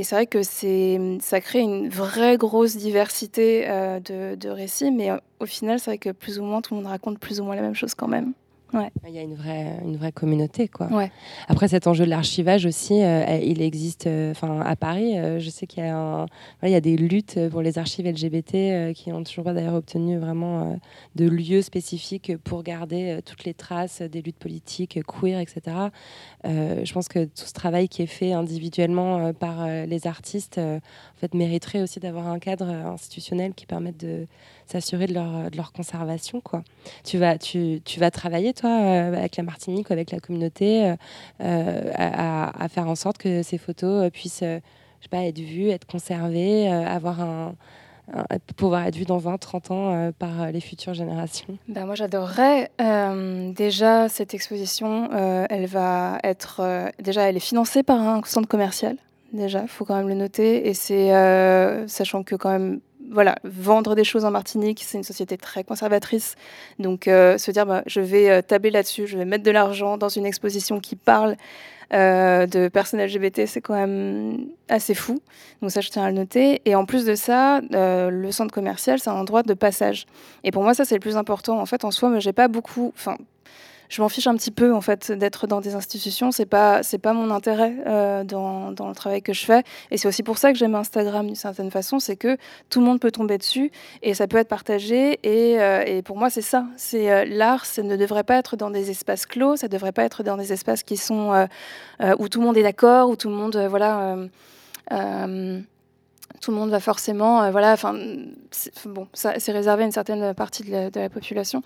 [0.02, 5.78] c'est vrai que ça crée une vraie grosse diversité de, de, récits, mais au final,
[5.78, 7.74] c'est vrai que plus ou moins, tout le monde raconte plus ou moins la même
[7.74, 8.32] chose quand même.
[8.72, 10.68] Il y a une vraie, une vraie communauté.
[10.68, 10.86] Quoi.
[10.88, 11.10] Ouais.
[11.48, 15.18] Après, cet enjeu de l'archivage aussi, euh, il existe euh, à Paris.
[15.18, 16.26] Euh, je sais qu'il y, a
[16.62, 20.18] il y a des luttes pour les archives LGBT qui n'ont toujours pas d'ailleurs obtenu
[20.18, 20.78] vraiment
[21.14, 25.76] de lieux spécifiques pour garder toutes les traces des luttes politiques, queer, etc.
[26.44, 30.80] je pense que tout ce travail qui est fait individuellement par les artistes en
[31.20, 34.26] fait, mériterait aussi d'avoir un cadre institutionnel qui permette de
[34.68, 36.40] s'assurer de leur, de leur conservation.
[36.40, 36.62] Quoi.
[37.04, 40.96] Tu, vas, tu, tu vas travailler, toi, euh, avec la Martinique, avec la communauté, euh,
[41.40, 45.86] euh, à, faire en sorte que ces photos puissent je sais pas, être vues, être
[45.86, 47.54] conservées, avoir un,
[48.56, 52.70] pouvoir être vues dans 20, 30 ans par les futures générations ben Moi, j'adorerais.
[53.54, 55.08] déjà, cette exposition,
[55.48, 56.90] elle va être.
[57.00, 58.96] déjà, elle est financée par un centre commercial.
[59.32, 60.68] Déjà, il faut quand même le noter.
[60.68, 61.10] Et c'est.
[61.86, 66.34] sachant que, quand même, voilà, vendre des choses en Martinique, c'est une société très conservatrice.
[66.78, 70.26] Donc, se dire, bah, je vais tabler là-dessus, je vais mettre de l'argent dans une
[70.26, 71.36] exposition qui parle
[71.90, 75.20] de personnes LGBT, c'est quand même assez fou.
[75.62, 76.60] Donc ça, je tiens à le noter.
[76.66, 80.06] Et en plus de ça, le centre commercial, c'est un endroit de passage.
[80.44, 81.58] Et pour moi, ça, c'est le plus important.
[81.58, 82.92] En fait, en soi, moi, j'ai pas beaucoup...
[83.88, 86.30] je m'en fiche un petit peu en fait d'être dans des institutions.
[86.30, 89.62] C'est pas c'est pas mon intérêt euh, dans, dans, le travail que je fais.
[89.90, 92.36] Et c'est aussi pour ça que j'aime Instagram d'une certaine façon, c'est que
[92.70, 93.70] tout le monde peut tomber dessus
[94.02, 95.18] et ça peut être partagé.
[95.22, 96.66] Et, euh, et pour moi c'est ça.
[96.76, 97.64] C'est euh, l'art.
[97.64, 99.56] Ça ne devrait pas être dans des espaces clos.
[99.56, 101.48] Ça devrait pas être dans des espaces qui sont
[102.18, 104.16] où tout le monde est d'accord, où tout le monde voilà
[106.40, 107.94] tout le monde va forcément, euh, voilà, enfin,
[108.86, 111.62] bon, c'est réservé à une certaine partie de la, population.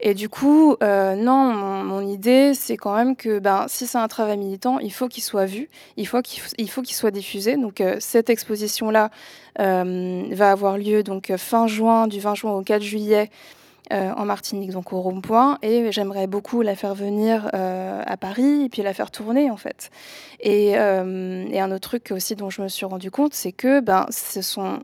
[0.00, 1.52] Et du coup, euh, non,
[1.84, 5.22] mon, idée, c'est quand même que, ben, si c'est un travail militant, il faut qu'il
[5.22, 7.56] soit vu, il faut qu'il faut qu'il soit diffusé.
[7.56, 9.10] Donc euh, cette exposition-là
[9.58, 13.30] va avoir lieu donc fin juin, du 20 juin au 4 juillet.
[13.92, 18.62] Euh, en Martinique, donc au rond-point, et j'aimerais beaucoup la faire venir euh, à Paris
[18.66, 19.90] et puis la faire tourner en fait.
[20.46, 24.06] Euh, et, un autre truc aussi dont je me suis rendu compte, c'est que ben,
[24.10, 24.80] ce sont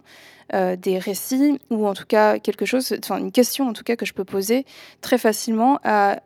[0.53, 4.07] des récits ou en tout cas quelque chose, enfin une question en tout cas que
[4.07, 4.65] je peux poser
[5.01, 6.21] très facilement à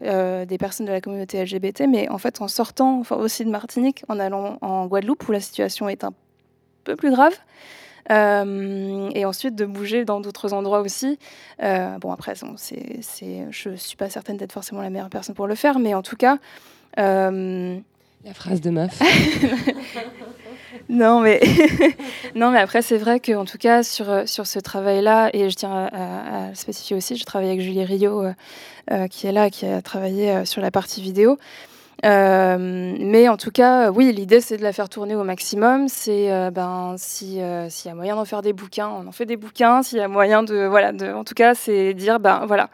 [0.45, 4.19] des personnes de la communauté LGBT, mais en fait en sortant aussi de Martinique, en
[4.19, 6.13] allant en Guadeloupe où la situation est un
[6.85, 7.33] peu plus grave.
[8.11, 11.19] Euh, et ensuite de bouger dans d'autres endroits aussi.
[11.63, 15.35] Euh, bon, après, c'est, c'est, je ne suis pas certaine d'être forcément la meilleure personne
[15.35, 16.39] pour le faire, mais en tout cas.
[16.99, 17.79] Euh,
[18.25, 19.01] la phrase de meuf.
[20.89, 21.41] non, mais
[22.35, 25.89] non, mais après, c'est vrai qu'en tout cas, sur, sur ce travail-là, et je tiens
[25.93, 28.25] à, à, spécifier aussi, je travaille avec Julie Rio,
[29.11, 31.39] qui est là, qui a travaillé sur la partie vidéo.
[32.05, 35.89] Euh, mais en tout cas, oui, l'idée c'est de la faire tourner au maximum.
[35.89, 39.13] C'est euh, ben si euh, s'il y a moyen d'en faire des bouquins, on en
[39.13, 39.83] fait des bouquins.
[39.83, 42.71] S'il y a moyen de voilà, de, en tout cas, c'est dire ben voilà,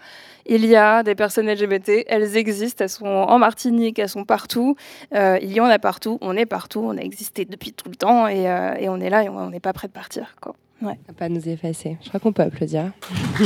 [0.46, 4.76] il y a des personnes LGBT, elles existent, elles sont en Martinique, elles sont partout.
[5.12, 8.28] il y en a partout, on est partout, on a existé depuis tout le temps
[8.28, 8.44] et,
[8.78, 10.36] et on est là et on n'est pas prêt de partir.
[10.40, 10.54] Quoi.
[10.82, 10.98] Ouais.
[11.18, 11.96] Pas nous effacer.
[12.02, 12.92] Je crois qu'on peut applaudir.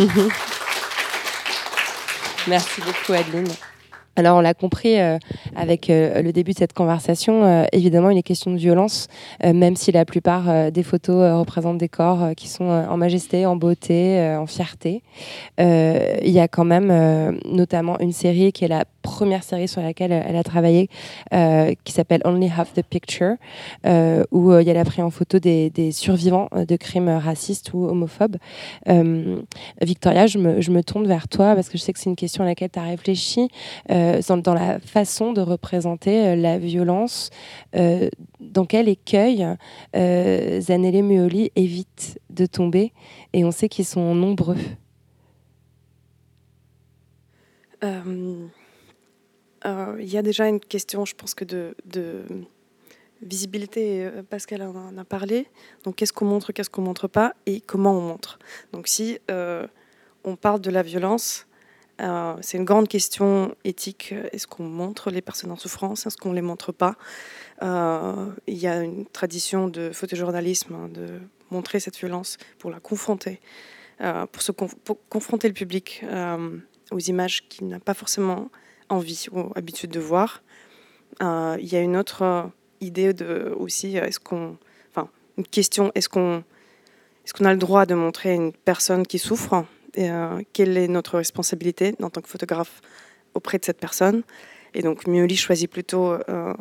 [2.49, 3.49] Merci beaucoup, Adeline.
[4.17, 5.19] Alors on l'a compris euh,
[5.55, 9.07] avec euh, le début de cette conversation, euh, évidemment il est question de violence,
[9.43, 14.37] même si la plupart des photos représentent des corps qui sont en majesté, en beauté,
[14.37, 15.03] en fierté.
[15.59, 20.13] Il y a quand même notamment une série qui est la première série sur laquelle
[20.13, 20.89] elle a travaillé,
[21.31, 23.35] qui s'appelle Only Half the Picture,
[24.31, 28.37] où il y a la prise en photo des, survivants de crimes racistes ou homophobes.
[29.81, 32.47] Victoria, je me, tourne vers toi parce que je sais que c'est une question à
[32.47, 33.49] laquelle tu as réfléchi.
[33.91, 37.31] Euh, dans, la façon de représenter euh, la violence,
[37.77, 38.09] euh,
[38.41, 39.47] dans quel écueil
[39.95, 42.93] Zanelle Muoli évite de tomber
[43.33, 44.57] Et on sait qu'ils sont nombreux.
[49.65, 51.75] Il y a déjà une question, je pense que de,
[53.23, 55.47] visibilité, Pascal en a parlé.
[55.85, 58.39] Donc, qu'est-ce qu'on montre, qu'est-ce qu'on montre pas, et comment on montre?
[58.73, 59.19] Donc, si
[60.25, 61.47] on parle de la violence,
[62.01, 64.15] euh, c'est une grande question éthique.
[64.33, 66.07] Est-ce qu'on montre les personnes en souffrance?
[66.07, 66.97] Est-ce qu'on les montre pas?
[67.63, 71.21] Euh, Il y a une tradition de photojournalisme hein, de
[71.51, 73.41] montrer cette violence pour la confronter,
[74.01, 76.05] euh, pour, se confronter le public
[76.91, 78.51] aux images qu'il n'a pas forcément
[78.91, 80.43] envie ou habitude de voir.
[81.21, 82.51] il y a une autre
[82.81, 84.57] idée de, aussi, est-ce qu'on,
[84.91, 86.43] enfin, une question, est-ce qu'on,
[87.25, 89.65] est-ce qu'on a le droit de montrer une personne qui souffre?
[89.95, 92.81] Et, euh, quelle est notre responsabilité en tant que photographe
[93.35, 94.23] auprès de cette personne?
[94.75, 96.55] Et donc Mioli choisit plutôt, euh,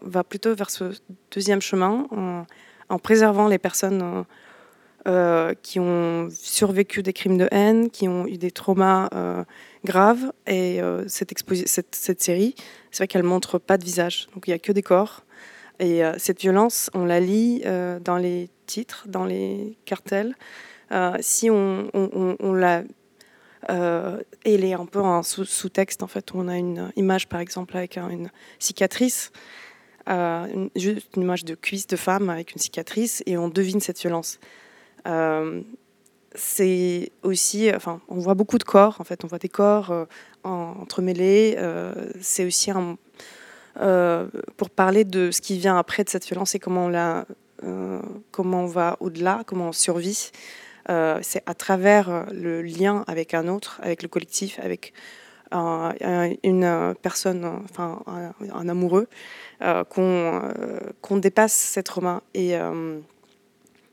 [0.00, 0.92] va plutôt vers ce
[1.30, 2.06] deuxième chemin
[2.88, 4.24] en, préservant les personnes
[5.06, 9.08] euh, qui ont survécu des crimes de haine, qui ont eu des traumas
[9.84, 10.32] graves.
[10.46, 11.32] Et cette,
[11.66, 12.54] cette, série,
[12.90, 15.24] c'est vrai qu'elle montre pas de visage, donc il n'y a que des corps.
[15.80, 17.62] Et cette violence, on la lit
[18.04, 20.34] dans les titres, dans les cartels.
[20.92, 22.82] Euh, si on, on, l'a
[23.68, 26.34] euh, elle est un peu en sous-texte en fait.
[26.34, 29.32] On a une image par exemple avec une cicatrice,
[30.08, 34.00] euh, juste une image de cuisse de femme avec une cicatrice et on devine cette
[34.00, 34.38] violence.
[36.34, 39.24] C'est aussi, enfin, on voit beaucoup de corps en fait.
[39.24, 40.06] On voit des corps
[40.44, 41.58] entremêlés.
[42.20, 42.70] c'est aussi
[43.74, 47.24] pour parler de ce qui vient après de cette violence et comment on la,
[48.30, 50.30] comment on va au-delà, comment on survit.
[50.90, 54.92] Euh, c'est à travers euh, le lien avec un autre, avec le collectif, avec
[55.50, 58.02] une personne, enfin
[58.52, 59.08] un, amoureux,
[59.62, 62.20] euh, qu'on dépasse ces traumas.
[62.34, 62.54] Et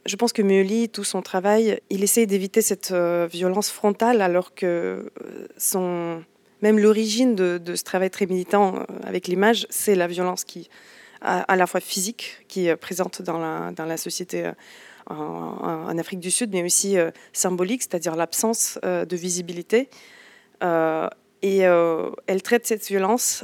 [0.06, 5.12] je pense que Meuli, tout son travail, il essaie d'éviter cette violence frontale alors que
[5.58, 6.24] son,
[6.62, 10.70] même l'origine de, ce travail très militant avec l'image, c'est la violence qui,
[11.22, 14.52] à, la fois physique, qui est présente dans la, société
[15.10, 16.98] en, Afrique du Sud, mais aussi
[17.34, 19.90] symbolique, c'est-à-dire l'absence de visibilité.
[20.62, 23.44] et elle traite cette violence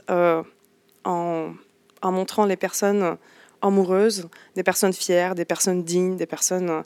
[1.05, 1.53] en,
[2.01, 3.17] en montrant les personnes
[3.61, 6.83] amoureuses, des personnes fières, des personnes dignes, des personnes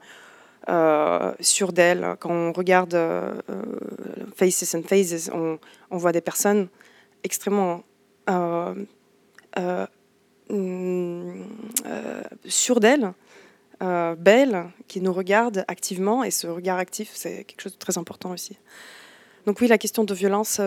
[0.68, 2.16] euh, sûres d'elles.
[2.20, 3.34] Quand on regarde euh,
[4.36, 5.60] Faces and Phases, on,
[5.98, 6.68] voit des personnes
[7.24, 7.84] extrêmement
[8.30, 8.74] euh,
[10.50, 11.44] mm,
[12.46, 13.14] sûres d'elles,
[13.80, 16.24] belles, qui nous regardent activement.
[16.24, 18.58] Et ce regard actif, c'est quelque chose de très important aussi.
[19.46, 20.60] Donc oui, la question de violence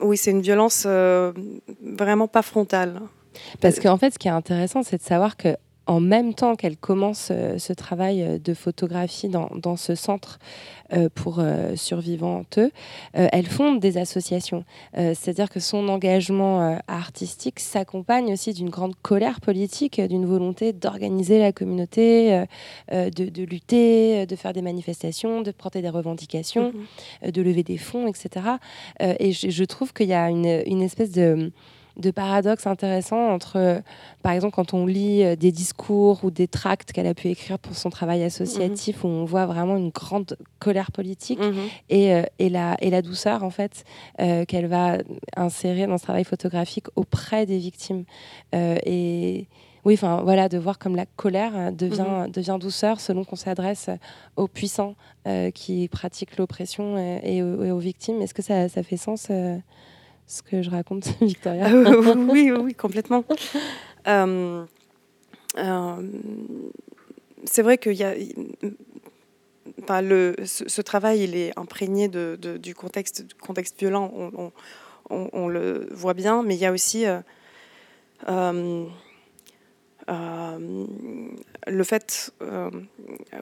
[0.00, 1.32] oui, c'est une violence euh,
[1.82, 3.00] vraiment pas frontale.
[3.60, 5.56] Parce qu'en fait, ce qui est intéressant, c'est de savoir que
[5.86, 10.38] en même temps qu'elle commence euh, ce travail euh, de photographie dans, dans ce centre
[11.16, 11.42] pour
[11.74, 12.60] survivantes,
[13.12, 14.62] elle fonde des associations.
[14.94, 21.50] C'est-à-dire que son engagement artistique s'accompagne aussi d'une grande colère politique, d'une volonté d'organiser la
[21.50, 22.44] communauté,
[22.92, 27.32] de, de, lutter, de faire des manifestations, de porter des revendications, mm-hmm.
[27.32, 28.46] de lever des fonds, etc.
[29.00, 31.50] et je, je trouve qu'il y a une, une espèce de
[31.96, 33.80] de paradoxes intéressants entre, euh,
[34.22, 37.58] par exemple, quand on lit euh, des discours ou des tracts qu'elle a pu écrire
[37.58, 41.54] pour son travail associatif, où on voit vraiment une grande colère politique mhm.
[41.88, 43.84] et, euh, et, la, et la douceur, en fait,
[44.48, 44.98] qu'elle va
[45.36, 48.04] insérer dans ce travail photographique auprès des victimes.
[48.52, 49.46] et
[49.84, 52.30] oui, enfin voilà, de voir comme la colère devient, mhm.
[52.30, 53.88] devient douceur selon qu'on s'adresse
[54.36, 54.94] aux puissants
[55.54, 58.20] qui pratiquent l'oppression et, aux victimes.
[58.20, 59.30] Est-ce que ça, ça fait sens
[60.26, 61.66] ce que je raconte, Victoria.
[61.66, 63.24] Ah oui, oui, complètement.
[64.08, 64.64] Euh,
[65.58, 66.10] euh,
[67.42, 68.14] c'est vrai qu'il y a.
[70.00, 74.52] le, ce, travail, il est imprégné de, du contexte, contexte violent, on,
[75.10, 77.04] on, on, le voit bien, mais il y a aussi
[78.28, 78.86] euh,
[80.08, 80.86] euh,
[81.66, 82.70] le fait euh,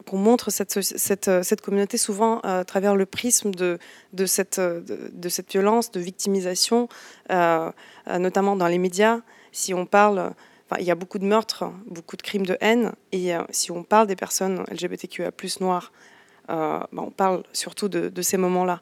[0.07, 3.79] qu'on montre cette, cette, cette, communauté souvent à travers le prisme de,
[4.15, 6.89] de, cette, de, cette violence, de victimisation,
[7.31, 7.71] euh,
[8.19, 9.21] notamment dans les médias.
[9.53, 10.33] Si on parle,
[10.79, 14.07] il y a beaucoup de meurtres, beaucoup de crimes de haine, et si on parle
[14.07, 15.93] des personnes LGBTQA+ noires,
[16.49, 18.81] ben, on parle surtout de, de ces moments-là.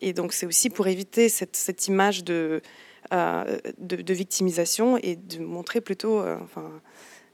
[0.00, 2.62] Et donc c'est aussi pour éviter cette, cette image de,
[3.10, 6.70] de, victimisation et de montrer plutôt, enfin,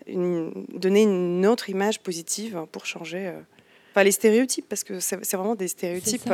[0.06, 5.68] donner une autre image positive pour changer euh, les stéréotypes, parce que c'est vraiment des
[5.68, 6.30] stéréotypes.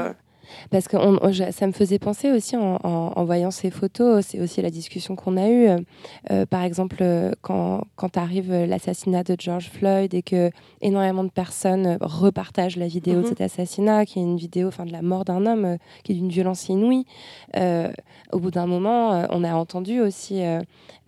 [0.50, 0.96] Euh, parce que
[1.52, 5.48] ça me faisait penser aussi en, voyant ces photos, c'est aussi la discussion qu'on a
[5.48, 5.68] eue.
[6.30, 7.04] Euh, par exemple,
[7.42, 13.16] quand, quand arrive l'assassinat de George Floyd et que énormément de personnes repartagent la vidéo
[13.16, 13.26] de mhm.
[13.28, 16.30] cet assassinat, qui est une vidéo enfin, de la mort d'un homme, qui est d'une
[16.30, 17.04] violence inouïe,
[18.32, 20.42] au bout d'un moment, on a entendu aussi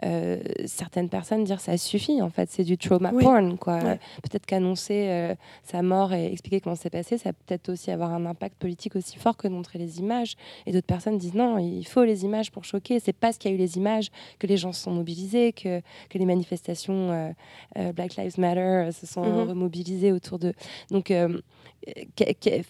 [0.05, 3.79] euh, certaines personnes dire ça suffit en fait c'est du trauma porn quoi
[4.23, 8.27] peut-être qu'annoncer euh, sa mort et expliquer comment c'est passé ça peut-être aussi avoir un
[8.27, 10.37] impact politique aussi fort que de montrer les images.
[10.67, 13.01] Et d'autres personnes disent non il faut les images pour choquer.
[13.01, 15.81] C'est parce qu'il y a eu les images que les gens se sont mobilisés que,
[16.09, 17.35] que les manifestations
[17.77, 19.49] euh, Black Lives Matter se sont mm-hmm.
[19.49, 20.55] remobilisées autour de
[20.91, 21.13] donc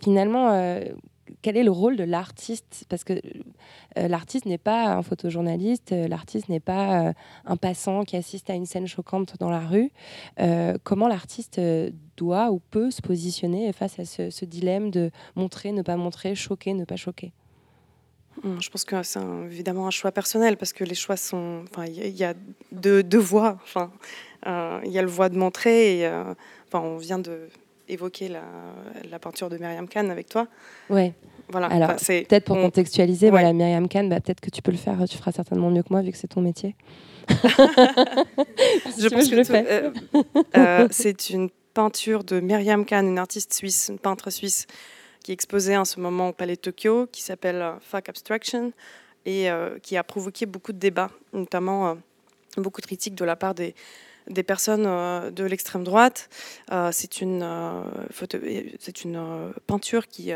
[0.00, 0.80] finalement
[1.40, 2.84] quel est le rôle de l'artiste?
[2.88, 7.12] Parce que euh, l'artiste n'est pas un photojournaliste, euh, l'artiste n'est pas euh,
[7.44, 9.90] un passant qui assiste à une scène choquante dans la rue.
[10.84, 11.60] comment l'artiste
[12.16, 16.74] doit ou peut se positionner face à ce, dilemme de montrer, ne pas montrer, choquer,
[16.74, 17.32] ne pas choquer?
[18.44, 21.64] Hum, je pense que c'est évidemment un choix personnel parce que les choix sont.
[21.70, 22.34] Enfin, il y, a
[22.70, 23.58] deux, deux voies.
[23.62, 23.90] Enfin,
[24.84, 27.48] il y a le voie de montrer et enfin, on vient de
[27.92, 28.42] évoquer la,
[29.10, 30.46] la, peinture de Myriam Khan avec toi.
[30.90, 31.12] Ouais.
[31.48, 31.66] Voilà.
[31.66, 35.16] Alors, peut-être pour contextualiser, voilà, Myriam Khan, bah, peut-être que tu peux le faire, tu
[35.16, 36.74] feras certainement mieux que moi vu que c'est ton métier.
[37.28, 39.64] je pense que, le fais.
[39.68, 39.90] Euh,
[40.56, 44.66] euh, c'est une peinture de Myriam Khan, une artiste suisse, une peintre suisse,
[45.22, 48.72] qui est exposée en ce moment au Palais de Tokyo, qui s'appelle euh, Fuck Abstraction,
[49.24, 49.48] et
[49.84, 51.96] qui a provoqué beaucoup de débats, notamment
[52.56, 53.72] beaucoup de critiques de la part des,
[54.28, 54.84] des personnes
[55.32, 56.28] de l'extrême droite.
[56.92, 57.46] c'est une,
[58.78, 60.32] c'est une peinture qui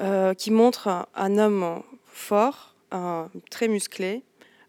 [0.00, 2.74] euh, montre un, homme fort,
[3.50, 4.22] très musclé,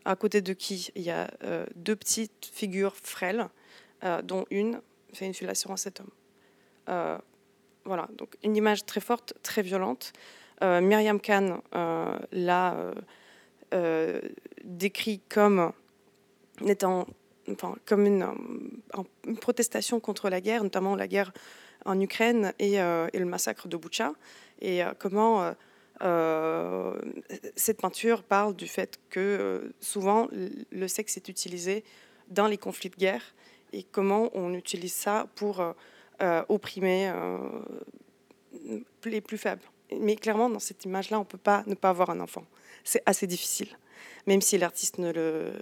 [0.04, 3.48] à côté de qui il y a euh, deux petites figures frêles,
[4.04, 4.82] euh, dont une
[5.14, 7.20] fait une fellation à cet homme.
[7.86, 10.12] voilà, donc une image très forte, très violente.
[10.62, 11.62] Myriam Khan
[12.32, 12.76] l'a
[14.64, 15.72] décrit comme
[16.66, 17.08] étant
[17.52, 18.26] enfin, comme une,
[19.42, 21.32] protestation contre la guerre, notamment la guerre
[21.86, 24.14] en Ukraine et, et le massacre de Boucha,
[24.62, 25.54] et comment
[27.56, 30.28] cette peinture parle du fait que souvent
[30.72, 31.84] le sexe est utilisé
[32.30, 33.36] dans les conflits de guerre
[33.72, 35.62] et comment on utilise ça pour
[36.50, 37.12] opprimer
[39.06, 39.62] les plus faibles.
[40.00, 42.46] Mais clairement, dans cette image-là, on ne peut pas ne pas avoir un enfant.
[42.84, 43.70] C'est assez difficile.
[44.28, 45.60] Même si l'artiste ne le euh,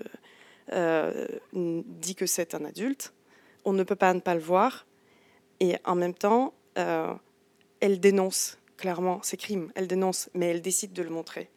[0.72, 3.14] dit que c'est un adulte,
[3.66, 4.86] on ne peut pas ne pas le voir.
[5.60, 7.14] Et en même temps, euh,
[7.80, 9.72] elle dénonce clairement ses crimes.
[9.76, 11.50] Elle dénonce, mais elle décide de le montrer.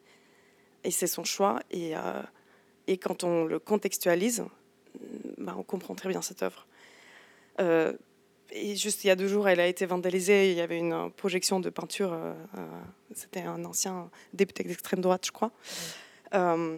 [0.84, 1.61] Et c'est son choix.
[1.70, 2.22] Et, euh,
[2.86, 4.44] et quand on le contextualise,
[5.38, 6.66] bah, on comprend très bien cette œuvre
[8.52, 10.50] et juste il y a deux jours, elle a été vandalisée.
[10.50, 12.12] Il y avait une projection de peinture.
[12.12, 12.66] Euh, euh,
[13.14, 15.52] c'était un ancien député d'extrême droite, je crois.
[16.34, 16.76] Euh,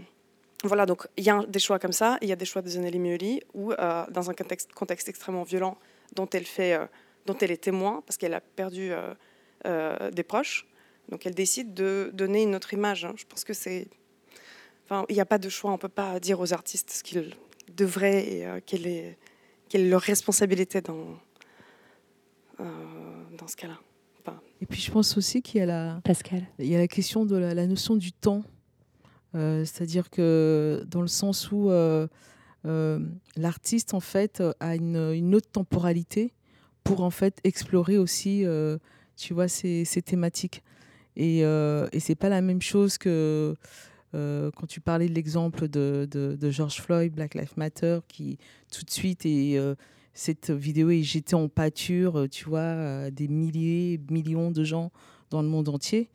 [0.65, 2.19] voilà, donc il y a des choix comme ça.
[2.21, 3.73] Il y a des choix de Zanelli Mioli, où
[4.11, 5.79] dans un contexte, contexte, extrêmement violent,
[6.15, 6.79] dont elle, fait,
[7.27, 8.91] dont elle est témoin, parce qu'elle a perdu
[9.65, 10.67] des proches,
[11.11, 13.05] donc elle décide de donner une autre image.
[13.05, 13.15] Hein.
[13.17, 13.89] Je pense que c'est.
[14.85, 15.71] Enfin, il n'y a pas de choix.
[15.71, 17.35] On ne peut pas dire aux artistes ce qu'ils
[17.77, 19.17] devraient et quelle, est,
[19.69, 21.19] quelle est leur responsabilité dans
[22.61, 22.65] euh,
[23.39, 23.79] dans ce cas-là.
[24.61, 26.43] Et puis je pense aussi qu'il y a la, Pascal.
[26.59, 28.43] Il y a la question de la, notion du temps.
[29.35, 32.09] Euh, c'est-à-dire que dans le sens où euh,
[33.37, 36.33] l'artiste en fait a une, autre temporalité
[36.85, 38.45] pour en fait explorer aussi,
[39.17, 40.63] tu vois, ces, thématiques.
[41.17, 43.55] Et, et c'est pas la même chose que
[44.13, 48.39] quand tu parlais de l'exemple de, George Floyd, Black Lives Matter, qui
[48.71, 49.59] tout de suite est
[50.19, 54.91] cette vidéo est jetée en pâture, euh, tu vois, euh, des milliers, millions de gens
[55.31, 56.11] dans le monde entier.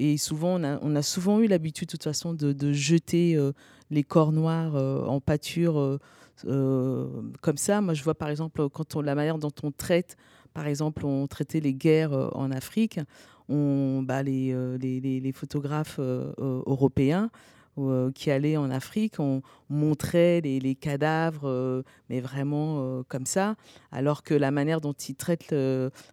[0.00, 3.52] Et souvent, on a, souvent eu l'habitude, de toute façon, de, jeter euh,
[3.90, 5.98] les corps noirs en pâture
[6.44, 7.80] comme ça.
[7.80, 10.16] Moi, je vois, par exemple, quand la manière dont on traite,
[10.54, 13.00] par exemple, on traitait les guerres en Afrique,
[13.48, 17.30] on, bah, les, photographes européens
[17.78, 23.56] euh, qui allaient en Afrique, on montrait les, cadavres, euh, mais vraiment euh, comme ça,
[23.92, 25.54] alors que la manière dont ils traitent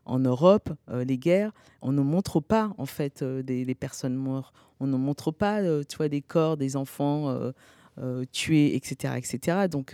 [0.05, 1.51] en Europe les guerres,
[1.81, 6.09] on ne montre pas en fait des, personnes mortes, on ne montre pas, tu vois,
[6.09, 7.35] des corps des enfants.
[8.33, 9.67] tués, etc., etc.
[9.69, 9.93] Donc,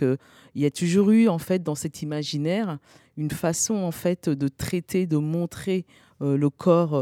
[0.56, 2.78] il y a toujours eu, en fait, dans cet imaginaire,
[3.16, 5.86] une façon, en fait, de traiter, de montrer
[6.20, 6.96] le corps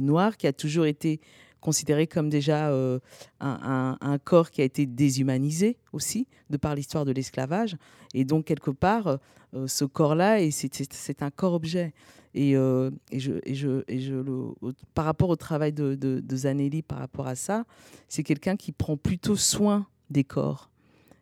[0.00, 1.20] noir qui a toujours été
[1.62, 2.98] considéré comme déjà euh,
[3.40, 7.76] un, corps qui a été déshumanisé aussi, de par l'histoire de l'esclavage.
[8.12, 9.18] Et donc, quelque part,
[9.54, 11.94] euh, ce corps-là, c'est un corps-objet.
[12.34, 14.52] Et, euh, et, je,
[14.92, 17.64] par rapport au travail de, Zanelli, par rapport à ça,
[18.08, 20.68] c'est quelqu'un qui prend plutôt soin des corps.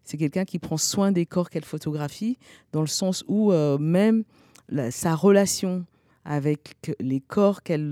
[0.03, 2.39] C'est quelqu'un qui prend soin des corps qu'elle photographie,
[2.73, 4.25] dans le sens où même
[4.91, 5.85] sa relation
[6.25, 7.91] avec les corps qu'elle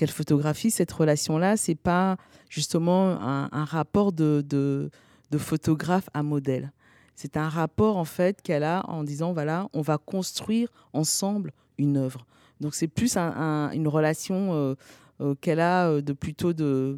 [0.00, 2.16] qu'elle photographie, cette relation-là, c'est pas
[2.48, 4.90] justement un, rapport de,
[5.36, 6.72] photographe à modèle.
[7.16, 11.98] C'est un rapport en fait qu'elle a en disant voilà, on va construire ensemble une
[11.98, 12.24] œuvre.
[12.60, 14.74] Donc c'est plus une relation euh,
[15.20, 16.96] euh, qu'elle a euh, de plutôt de,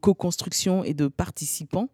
[0.00, 1.90] co-construction et de participants.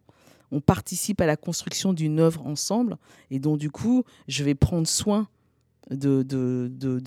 [0.51, 2.97] On participe à la construction d'une œuvre ensemble
[3.29, 5.27] et donc du coup, je vais prendre soin
[5.91, 6.23] de,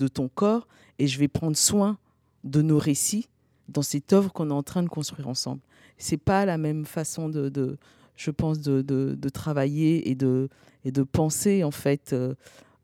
[0.07, 1.97] ton corps et je vais prendre soin
[2.43, 3.27] de nos récits
[3.67, 5.61] dans cette œuvre qu'on est en train de construire ensemble.
[5.97, 7.77] C'est pas la même façon de,
[8.15, 10.49] je pense, de, de, travailler et de,
[10.83, 12.35] et de penser en fait euh,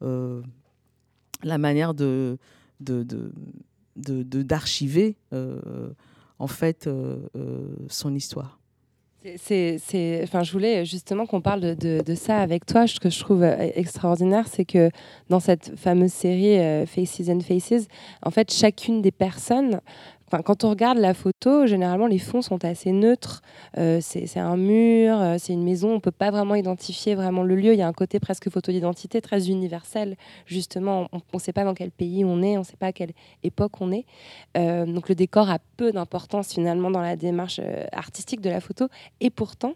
[0.01, 0.41] euh,
[1.43, 2.37] la manière de
[2.79, 5.89] d'archiver euh,
[6.39, 6.89] en fait
[7.89, 8.59] son histoire.
[9.37, 12.87] C'est, enfin, je voulais justement qu'on parle de, de, ça avec toi.
[12.87, 14.89] Ce que je trouve extraordinaire, c'est que
[15.29, 17.87] dans cette fameuse série Faces and Faces,
[18.23, 19.81] en fait, chacune des personnes
[20.29, 23.41] quand on regarde la photo, généralement les fonds sont assez neutres.
[23.77, 25.91] Euh, c'est un mur, euh, c'est une maison.
[25.91, 27.73] On ne peut pas vraiment identifier vraiment le lieu.
[27.73, 30.17] Il y a un côté presque photo d'identité très universel.
[30.45, 32.91] Justement, on ne sait pas dans quel pays on est, on ne sait pas à
[32.91, 33.13] quelle
[33.43, 34.05] époque on est.
[34.57, 37.61] Euh, donc le décor a peu d'importance finalement dans la démarche
[37.93, 38.89] artistique de la photo.
[39.21, 39.73] Et pourtant,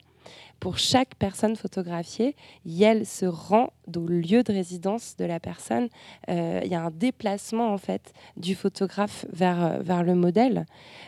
[0.61, 2.35] pour chaque personne photographiée,
[2.65, 5.89] Yel se rend au lieu de résidence de la personne.
[6.29, 10.67] Euh, il y a un déplacement en fait du photographe vers, euh, vers le modèle.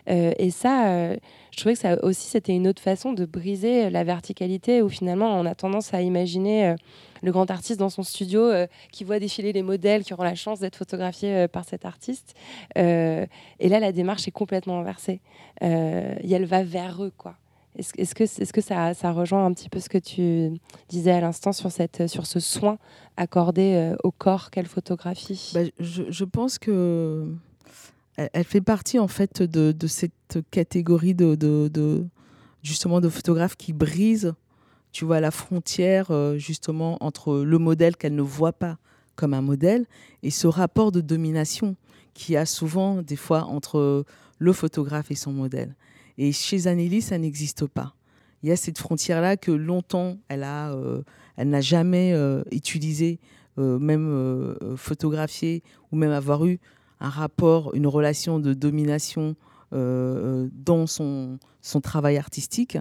[0.10, 1.14] Euh, et ça,
[1.52, 5.40] je trouvais que ça aussi c'était une autre façon de briser la verticalité où finalement
[5.40, 6.76] on a tendance à imaginer
[7.22, 8.50] le grand artiste dans son studio
[8.92, 12.34] qui voit défiler les modèles qui auront la chance d'être photographiés par cet artiste.
[12.76, 13.28] et
[13.60, 15.22] là, la démarche est complètement inversée.
[15.62, 17.36] Yel va vers eux, quoi
[17.76, 20.60] Est-ce que, ça, rejoint un petit peu ce que tu
[20.90, 22.78] disais à l'instant sur, ce soin
[23.18, 25.52] accordé euh, au corps qu'elle photographie?
[25.56, 27.28] Bah, je, pense que
[28.16, 32.06] elle, fait partie en fait de, cette catégorie de,
[32.62, 34.34] justement de photographes qui brisent
[34.92, 38.78] tu vois la frontière euh, justement entre le modèle qu'elle ne voit pas
[39.16, 39.88] comme un modèle
[40.22, 41.76] et ce rapport de domination
[42.14, 44.06] qui a souvent des fois entre
[44.38, 45.76] le photographe et son modèle.
[46.18, 47.96] Et chez Anneli, ça n'existe pas.
[48.44, 51.02] Il y a cette frontière-là que longtemps, elle a, euh,
[51.38, 53.20] elle n'a jamais euh, utilisé,
[53.58, 56.60] euh, même photographié ou même avoir eu
[57.00, 59.36] un rapport, une relation de domination
[59.72, 61.40] dans son,
[61.82, 62.78] travail artistique.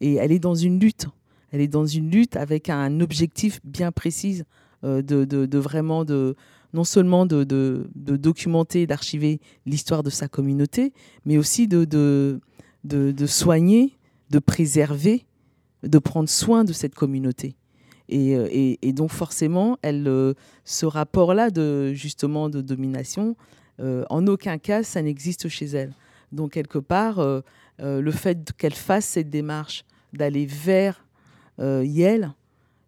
[0.00, 1.06] Et elle est dans une lutte.
[1.50, 4.42] Elle est dans une lutte avec un objectif bien précis
[4.84, 6.36] de, vraiment de
[6.72, 10.92] non seulement de, documenter, d'archiver l'histoire de sa communauté,
[11.24, 12.40] mais aussi de,
[12.86, 13.92] de, soigner,
[14.30, 15.26] de préserver,
[15.82, 17.56] de prendre soin de cette communauté.
[18.08, 20.34] Et, euh, donc forcément, elle, euh,
[20.64, 23.36] ce rapport-là de justement de domination,
[23.80, 25.92] euh, en aucun cas, ça n'existe chez elle.
[26.32, 27.24] Donc quelque part,
[27.78, 31.04] le fait qu'elle fasse cette démarche d'aller vers
[31.58, 32.32] Yel,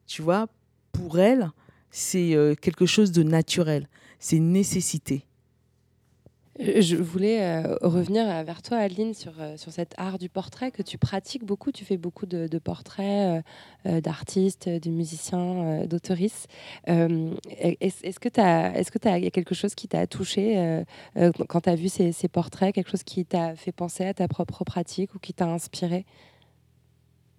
[0.06, 0.48] tu vois,
[0.92, 1.50] pour elle,
[1.90, 3.88] c'est quelque chose de naturel,
[4.18, 5.24] c'est une nécessité.
[6.58, 10.82] Je voulais euh, revenir vers toi, Aline, sur, euh, sur cet art du portrait que
[10.82, 11.70] tu pratiques beaucoup.
[11.70, 13.44] Tu fais beaucoup de, portraits
[13.86, 16.48] euh, d'artistes, de musiciens, d'auteuristes.
[16.86, 20.84] Est-ce que tu as, y a quelque chose qui t'a touché
[21.48, 24.64] quand tu as vu ces, portraits, quelque chose qui t'a fait penser à ta propre
[24.64, 26.06] pratique ou qui t'a inspiré?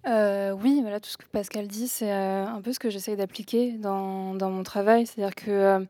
[0.06, 4.34] Oui, voilà, tout ce que Pascal dit, c'est un peu ce que j'essaye d'appliquer dans,
[4.34, 5.06] dans, mon travail.
[5.06, 5.80] C'est-à-dire que euh,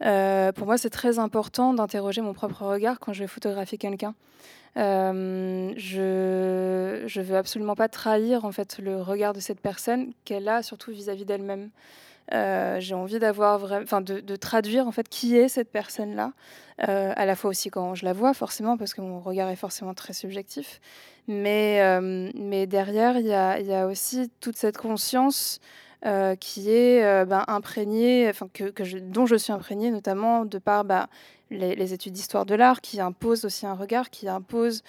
[0.00, 4.14] pour moi, c'est très important d'interroger mon propre regard quand je vais photographier quelqu'un.
[4.76, 10.48] Euh, je je veux absolument pas trahir en fait le regard de cette personne qu'elle
[10.48, 11.70] a surtout vis-à-vis d'elle-même.
[12.34, 16.32] Euh, j'ai envie d'avoir enfin de, traduire en fait qui est cette personne-là,
[16.86, 19.56] euh, à la fois aussi quand je la vois forcément parce que mon regard est
[19.56, 20.80] forcément très subjectif,
[21.26, 25.58] mais euh, mais derrière il y a aussi toute cette conscience
[26.06, 30.58] euh, qui est euh, imprégné, enfin que, que je, dont je suis imprégnée notamment de
[30.58, 31.08] par bah,
[31.50, 34.84] les, études d'histoire de l'art, qui imposent aussi un regard, qui impose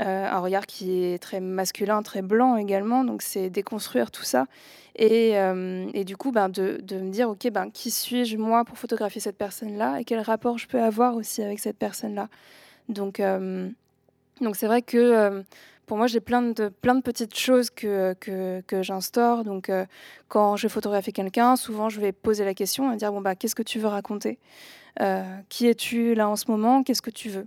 [0.00, 3.02] euh, un regard qui est très masculin, très blanc également.
[3.02, 4.46] Donc c'est déconstruire tout ça
[4.94, 9.20] et, euh, du coup ben, de, me dire ok ben qui suis-je moi pour photographier
[9.20, 12.28] cette personne-là et quel rapport je peux avoir aussi avec cette personne-là?
[12.88, 15.42] Donc c'est vrai que
[15.86, 16.70] pour moi, j'ai plein de,
[17.02, 18.14] petites choses que,
[18.80, 19.44] j'instaure.
[19.44, 19.84] Donc, euh,
[20.28, 23.54] quand je photographie quelqu'un, souvent, je vais poser la question et dire, bon, bah, qu'est-ce
[23.54, 24.38] que tu veux raconter?
[25.00, 26.82] Euh, Qui es-tu là en ce moment?
[26.82, 27.46] Qu'est-ce que tu veux?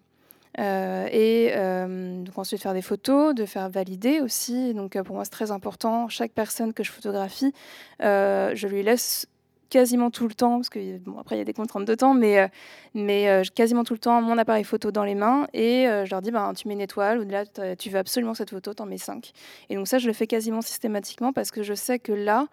[0.57, 4.73] Euh, et euh, donc ensuite faire des photos, de faire valider aussi.
[4.73, 6.07] Donc pour moi c'est très important.
[6.07, 7.53] Chaque personne que je photographie,
[7.99, 9.27] je lui laisse
[9.75, 12.13] quasiment tout le temps, parce que bon, après il y a des contraintes de temps,
[12.13, 12.47] mais, euh,
[12.95, 16.21] euh, quasiment tout le temps mon appareil photo dans les mains et euh, je leur
[16.21, 17.43] dis ben, tu mets une étoile ou là
[17.75, 19.33] tu veux absolument cette photo, t'en mets cinq.
[19.69, 22.47] Et donc ça je le fais quasiment systématiquement parce que je sais que là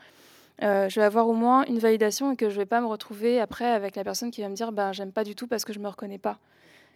[0.61, 3.71] je vais avoir au moins une validation et que je vais pas me retrouver après
[3.71, 5.79] avec la personne qui va me dire ben j'aime pas du tout parce que je
[5.79, 6.39] me reconnais pas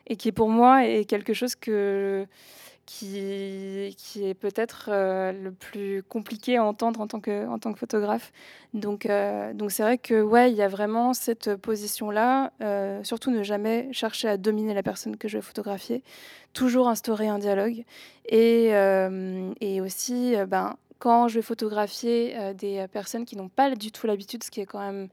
[0.08, 2.26] et qui pour moi est quelque chose que
[2.86, 8.32] qui, est peut-être euh, le plus compliqué à entendre en tant que, photographe.
[8.74, 12.52] Donc, euh, donc c'est vrai que ouais, il y a vraiment cette position-là.
[12.62, 16.02] Euh, surtout ne jamais chercher à dominer la personne que je vais photographier.
[16.52, 17.84] Toujours instaurer un dialogue.
[18.28, 18.70] Et,
[19.80, 24.50] aussi, ben, quand je vais photographier des personnes qui n'ont pas du tout l'habitude, ce
[24.50, 25.08] qui est quand même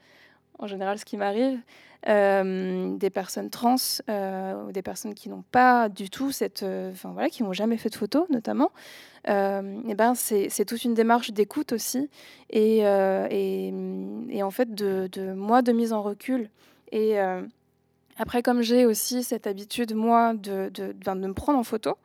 [0.60, 1.60] en général ce qui m'arrive,
[2.10, 3.76] euh, des personnes trans
[4.10, 7.54] euh, ou des personnes qui n'ont pas du tout cette, euh, enfin voilà, qui n'ont
[7.54, 8.72] jamais fait de photos notamment.
[9.26, 12.10] Et ben c'est toute une démarche d'écoute aussi
[12.50, 16.50] et, en fait de, de, moi de mise en recul
[16.92, 17.18] et
[18.18, 21.96] après comme j'ai aussi cette habitude moi de, de, de, me prendre en photo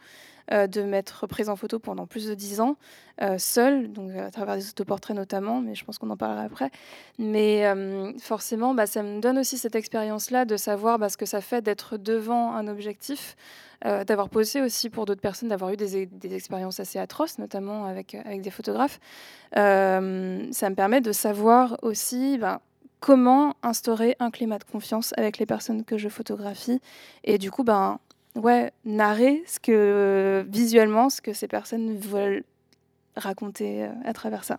[0.51, 2.76] de m'être prise en photo pendant plus de dix ans,
[3.20, 6.70] euh, seule, donc à travers des autoportraits notamment, mais je pense qu'on en parlera après.
[7.18, 11.26] Mais euh, forcément, bah, ça me donne aussi cette expérience-là de savoir bah, ce que
[11.26, 13.36] ça fait d'être devant un objectif,
[13.84, 17.86] euh, d'avoir posé aussi pour d'autres personnes, d'avoir eu des, des, expériences assez atroces, notamment
[17.86, 19.01] avec, avec des photographes.
[19.57, 22.61] Euh, ça me permet de savoir aussi bah,
[23.01, 26.80] comment instaurer un climat de confiance avec les personnes que je photographie.
[27.24, 27.99] Et du coup, ben,
[28.39, 32.45] ouais, narrer ce que visuellement ce que ces personnes veulent
[33.16, 34.59] raconter euh, à travers ça.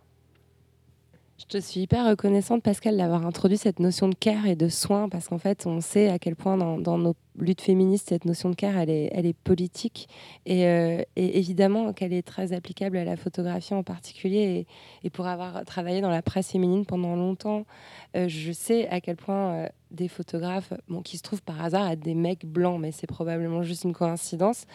[1.40, 5.08] Je te suis hyper reconnaissante, Pascal, d'avoir introduit cette notion de care et de soin,
[5.08, 8.50] parce qu'en fait, on sait à quel point dans, dans nos lutte féministe, cette notion
[8.50, 10.08] de care, elle est, elle est politique
[10.46, 14.68] et, et évidemment qu'elle est très applicable à la photographie en particulier.
[15.04, 17.66] Et, pour avoir travaillé dans la presse féminine pendant longtemps,
[18.16, 20.74] je sais à quel point des photographes,
[21.04, 24.66] qui se trouvent par hasard être des mecs blancs, mais c'est probablement juste une coïncidence,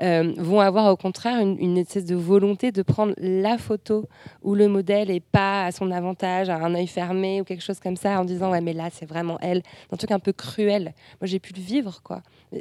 [0.00, 4.08] euh, vont avoir au contraire une, espèce de volonté de prendre la photo
[4.42, 7.80] où le modèle est pas à son avantage, à un œil fermé ou quelque chose
[7.80, 10.94] comme ça, en disant ouais mais là c'est vraiment elle, un truc un peu cruel.
[11.20, 12.11] Moi j'ai pu le vivre quoi.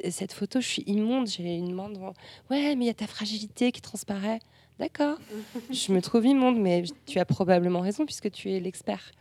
[0.10, 2.14] Cette photo, je suis immonde, j'ai une main devant.
[2.50, 4.40] Ouais mais il y a ta fragilité qui transparaît.
[4.80, 5.18] D'accord,
[5.72, 9.12] je me trouve immonde, mais tu as probablement raison puisque tu es l'expert.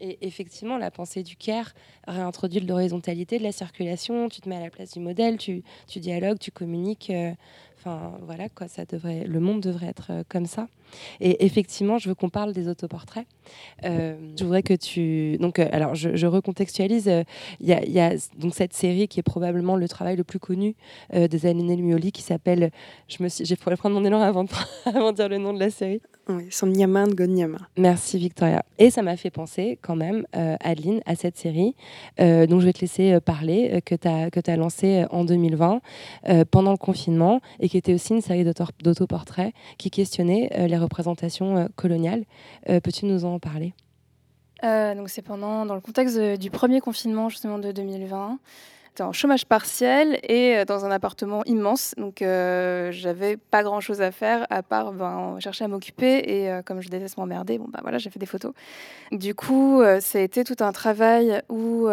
[0.00, 1.72] Et effectivement, la pensée du CARE
[2.06, 5.62] réintroduit de l'horizontalité, de la circulation, tu te mets à la place du modèle, tu,
[5.88, 7.10] tu dialogues, tu communiques.
[7.10, 7.32] Euh,
[7.78, 10.68] enfin, voilà, quoi, ça devrait, le monde devrait être euh, comme ça.
[11.20, 13.26] Et effectivement, je veux qu'on parle des autoportraits.
[13.84, 15.38] Euh, je voudrais que tu.
[15.38, 17.10] Donc, alors, je, recontextualise.
[17.60, 20.74] Il y, y, a donc cette série qui est probablement le travail le plus connu
[21.12, 22.70] des Aline Mioli qui s'appelle.
[23.08, 24.50] Je me suis, j'ai prendre mon élan avant de,
[24.84, 26.00] avant de dire le nom de la série.
[26.30, 27.56] Oui, Somnyaman Gonyama.
[27.78, 28.62] Merci Victoria.
[28.78, 31.74] Et ça m'a fait penser quand même, euh, Adeline, à cette série
[32.20, 35.06] euh, dont je vais te laisser euh, parler, euh, que tu as, que as lancée
[35.10, 35.80] en 2020
[36.50, 42.24] pendant le confinement et qui était aussi une série d'autoportraits qui questionnait les représentations coloniales.
[42.66, 43.74] Peux-tu nous en parler?
[44.62, 48.38] Donc c'est pendant dans le contexte du premier confinement justement de 2020
[49.00, 51.94] en chômage partiel et euh, dans un appartement immense.
[51.96, 56.22] Donc, euh, j'avais pas grand chose à faire à part ben, chercher à m'occuper.
[56.26, 58.52] Et euh, comme je déteste m'emmerder, bon, bah voilà, j'ai fait des photos.
[59.12, 61.88] Du coup, ça a été tout un travail où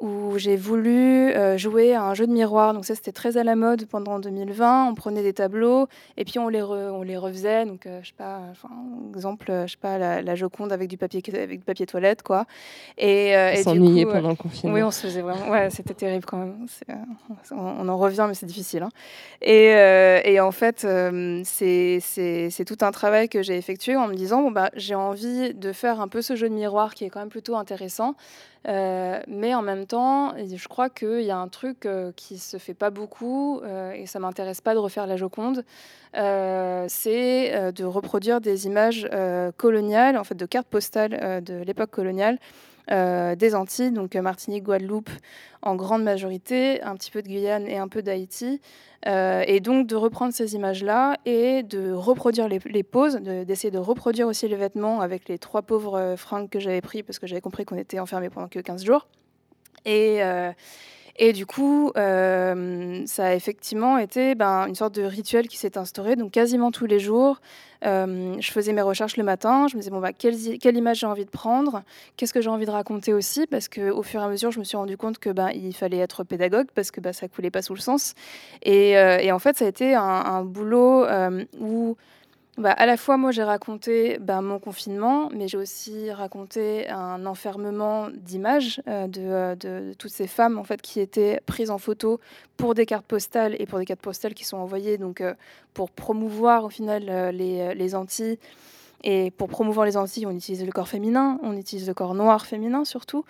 [0.00, 2.74] où j'ai voulu euh, jouer à un jeu de miroir.
[2.74, 4.88] Donc ça, c'était très à la mode pendant 2020.
[4.88, 5.86] On prenait des tableaux
[6.16, 7.64] et puis on les, on les refaisait.
[7.64, 8.70] Donc, euh, je sais pas, enfin,
[9.14, 12.46] exemple, je sais pas, la, Joconde avec du papier, avec du papier toilette, quoi.
[12.98, 14.74] Et, euh, s'ennuyait pendant le confinement.
[14.74, 15.48] Oui, on se faisait vraiment...
[15.48, 16.66] Ouais, c'était terrible quand même.
[17.52, 18.82] On, en revient, mais c'est difficile.
[18.82, 18.90] Hein.
[19.42, 19.68] Et,
[20.24, 20.86] et, en fait,
[21.44, 25.72] c'est tout un travail que j'ai effectué en me disant, bon, bah, j'ai envie de
[25.72, 28.16] faire un peu ce jeu de miroir qui est quand même plutôt intéressant.
[28.66, 32.56] Euh, mais en même temps, je crois qu'il y a un truc euh, qui se
[32.56, 35.64] fait pas beaucoup, euh, et ça m'intéresse pas de refaire la Joconde,
[36.14, 39.08] c'est de reproduire des images
[39.56, 42.38] coloniales, en fait de cartes postales de l'époque coloniale,
[42.88, 45.10] des Antilles, donc Martinique, Guadeloupe
[45.62, 48.60] en grande majorité, un petit peu de Guyane et un peu d'Haïti.
[49.06, 54.48] et donc de reprendre ces images-là et de reproduire les, poses, d'essayer de, reproduire aussi
[54.48, 57.78] les vêtements avec les trois pauvres fringues que j'avais pris parce que j'avais compris qu'on
[57.78, 59.06] était enfermés pendant que 15 jours.
[59.86, 60.20] Et,
[61.16, 65.78] et du coup, euh, ça a effectivement été ben, une sorte de rituel qui s'est
[65.78, 66.16] instauré.
[66.16, 67.40] Donc quasiment tous les jours,
[67.86, 69.68] euh, je faisais mes recherches le matin.
[69.68, 70.34] Je me disais, bon, bah, quelle,
[70.76, 71.82] image j'ai envie de prendre?
[72.16, 73.46] Qu'est-ce que j'ai envie de raconter aussi?
[73.46, 76.24] Parce qu'au fur et à mesure, je me suis rendu compte que ben, fallait être
[76.24, 78.14] pédagogue parce que ben, ça coulait pas sous le sens.
[78.62, 81.06] Et, euh, en fait, ça a été un boulot
[81.60, 81.96] où
[82.56, 87.26] bah, à la fois, moi, j'ai raconté bah, mon confinement, mais j'ai aussi raconté un
[87.26, 92.20] enfermement d'images euh, euh, de, toutes ces femmes en fait, qui étaient prises en photo
[92.56, 95.34] pour des cartes postales et pour des cartes postales qui sont envoyées donc, euh,
[95.72, 98.38] pour promouvoir au final les, les, Antilles.
[99.02, 102.46] Et pour promouvoir les Antilles, on utilise le corps féminin, on utilise le corps noir
[102.46, 103.24] féminin surtout.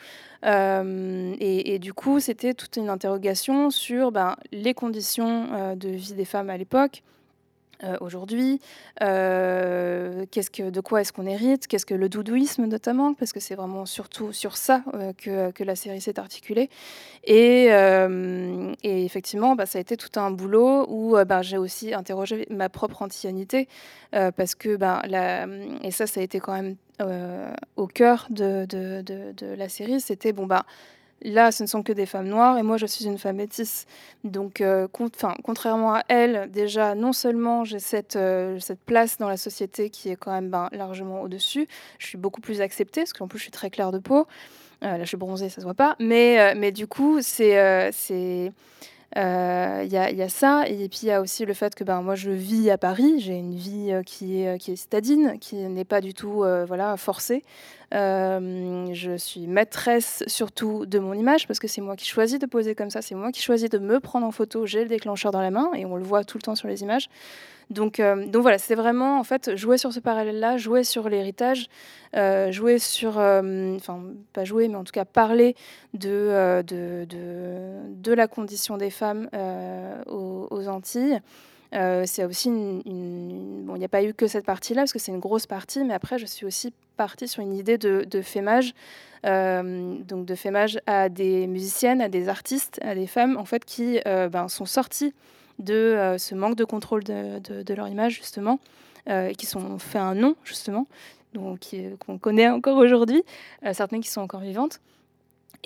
[0.44, 6.50] et, du coup, c'était toute une interrogation sur ben, les conditions de vie des femmes
[6.50, 7.02] à l'époque,
[7.82, 8.60] euh, aujourd'hui,
[9.02, 13.86] euh, de quoi est-ce qu'on hérite, qu'est-ce que le doudouisme notamment, parce que c'est vraiment
[13.86, 15.12] surtout sur ça euh,
[15.52, 16.70] que, la série s'est articulée.
[17.24, 17.68] Et,
[18.82, 23.02] effectivement, bah, ça a été tout un boulot où bah, j'ai aussi interrogé ma propre
[23.02, 23.68] antianité,
[24.12, 25.02] parce que, bah,
[25.82, 26.76] et ça, ça a été quand même
[27.76, 30.64] au cœur de, de la série, c'était, bon, bah,
[31.24, 33.86] Là, ce ne sont que des femmes noires et moi, je suis une femme métisse.
[34.24, 39.38] Donc, euh, contrairement à elle, déjà, non seulement j'ai cette, euh, cette place dans la
[39.38, 41.66] société qui est quand même ben, largement au-dessus,
[41.98, 44.26] je suis beaucoup plus acceptée, parce qu'en plus, je suis très claire de peau.
[44.82, 45.96] Euh, là, je suis bronzée, ça se voit pas.
[45.98, 47.90] Mais, mais du coup, c'est...
[47.92, 48.52] c'est
[49.16, 52.14] il y, a ça, et puis il y a aussi le fait que ben, moi
[52.14, 56.00] je vis à Paris, j'ai une vie qui, est, qui est citadine, qui n'est pas
[56.00, 57.44] du tout voilà, forcée.
[57.94, 62.46] Euh, je suis maîtresse surtout de mon image parce que c'est moi qui choisis de
[62.46, 64.66] poser comme ça, c'est moi qui choisis de me prendre en photo.
[64.66, 66.82] J'ai le déclencheur dans la main et on le voit tout le temps sur les
[66.82, 67.08] images.
[67.70, 71.66] Donc, euh, donc voilà, c'est vraiment en fait jouer sur ce parallèle-là, jouer sur l'héritage,
[72.16, 74.02] euh, jouer sur, enfin
[74.32, 75.56] pas jouer, mais en tout cas parler
[75.94, 79.28] de, de, de, la condition des femmes
[80.06, 81.20] aux, Antilles.
[81.72, 85.20] c'est aussi bon, il n'y a pas eu que cette partie-là parce que c'est une
[85.20, 88.74] grosse partie, mais après je suis aussi parti sur une idée de, de fémage,
[89.24, 94.00] donc de fémage à des musiciennes, à des artistes, à des femmes en fait qui
[94.04, 95.14] ben, sont sorties
[95.58, 98.58] de ce manque de contrôle de, leur image justement,
[99.08, 100.86] et qui sont fait un nom justement,
[101.32, 103.22] donc qu'on connaît encore aujourd'hui,
[103.72, 104.80] certaines qui sont encore vivantes.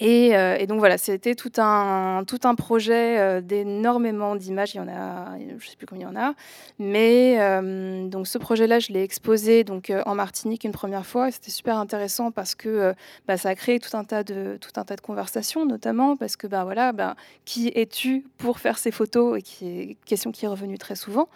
[0.01, 4.74] Euh, et, donc voilà, c'était tout un, tout un projet euh, d'énormément d'images.
[4.74, 6.34] Il y en a, je ne sais plus combien il y en a.
[6.78, 11.30] Mais euh, donc ce projet-là, je l'ai exposé donc, en Martinique une première fois.
[11.30, 12.94] C'était super intéressant parce que
[13.26, 16.36] bah, ça a créé tout un, tas de, tout un tas de conversations, notamment parce
[16.36, 19.38] que bah, voilà, bah, qui es-tu pour faire ces photos?
[19.38, 21.28] Et qui est question qui est revenue très souvent.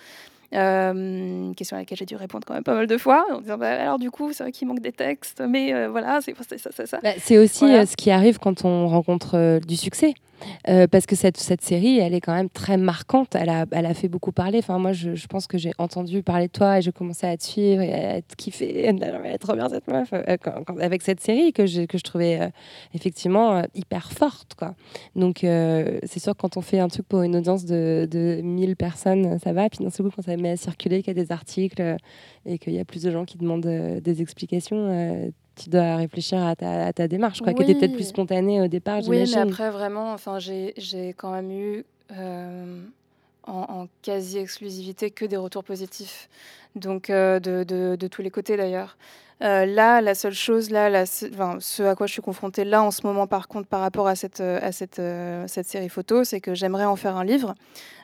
[0.55, 3.57] Euh, question à laquelle j'ai dû répondre quand même pas mal de fois, en disant
[3.57, 6.70] bah, alors du coup, c'est vrai qu'il manque des textes, mais euh, voilà, c'est ça,
[6.70, 7.00] ça, ça.
[7.03, 10.14] Bah, c'est aussi euh, ce qui arrive quand on rencontre du succès.
[10.68, 13.34] Euh, parce que cette, cette, série, elle est quand même très marquante.
[13.34, 14.59] Elle a, elle a fait beaucoup parler.
[14.59, 17.36] Enfin, moi, je, je pense que j'ai entendu parler de toi et j'ai commencé à
[17.36, 18.84] te suivre et à te kiffer.
[18.86, 20.12] Elle est trop bien cette meuf.
[20.12, 20.36] Euh,
[20.80, 22.48] avec cette série que je, que je trouvais euh,
[22.94, 24.55] effectivement hyper forte.
[24.55, 24.74] Quoi.
[25.16, 29.38] Donc, c'est sûr quand on fait un truc pour une audience de, de 1000 personnes,
[29.38, 29.68] ça va.
[29.68, 31.97] Puis d'un seul coup, quand ça met à circuler, qu'il y a des articles
[32.45, 36.57] et qu'il y a plus de gens qui demandent des explications, tu dois réfléchir à
[36.57, 39.01] ta, ta démarche, quoi, qui était peut-être plus spontanée au départ.
[39.07, 41.84] Oui, mais après, vraiment, enfin, j'ai quand même eu
[42.18, 42.82] euh,
[43.45, 46.28] en, quasi-exclusivité que des retours positifs,
[46.74, 48.96] donc euh, de, de, de, tous les côtés d'ailleurs.
[49.42, 52.82] Euh, là, la seule chose, là, la, enfin, ce à quoi je suis confrontée là
[52.82, 55.02] en ce moment, par contre, par rapport à cette, à cette,
[55.46, 57.54] cette série photo, c'est que j'aimerais en faire un livre.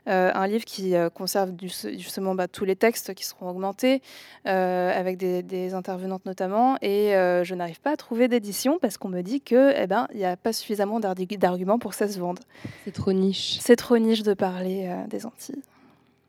[0.09, 4.01] Euh, un livre qui euh, conserve justement bah, tous les textes qui seront augmentés,
[4.47, 6.77] euh, avec des, intervenantes notamment.
[6.81, 10.25] Et je n'arrive pas à trouver d'édition parce qu'on me dit qu'il eh ben, n'y
[10.25, 12.41] a pas suffisamment d'arguments pour que ça se vende.
[12.85, 13.59] C'est trop niche.
[13.61, 15.63] C'est trop niche de parler des Antilles.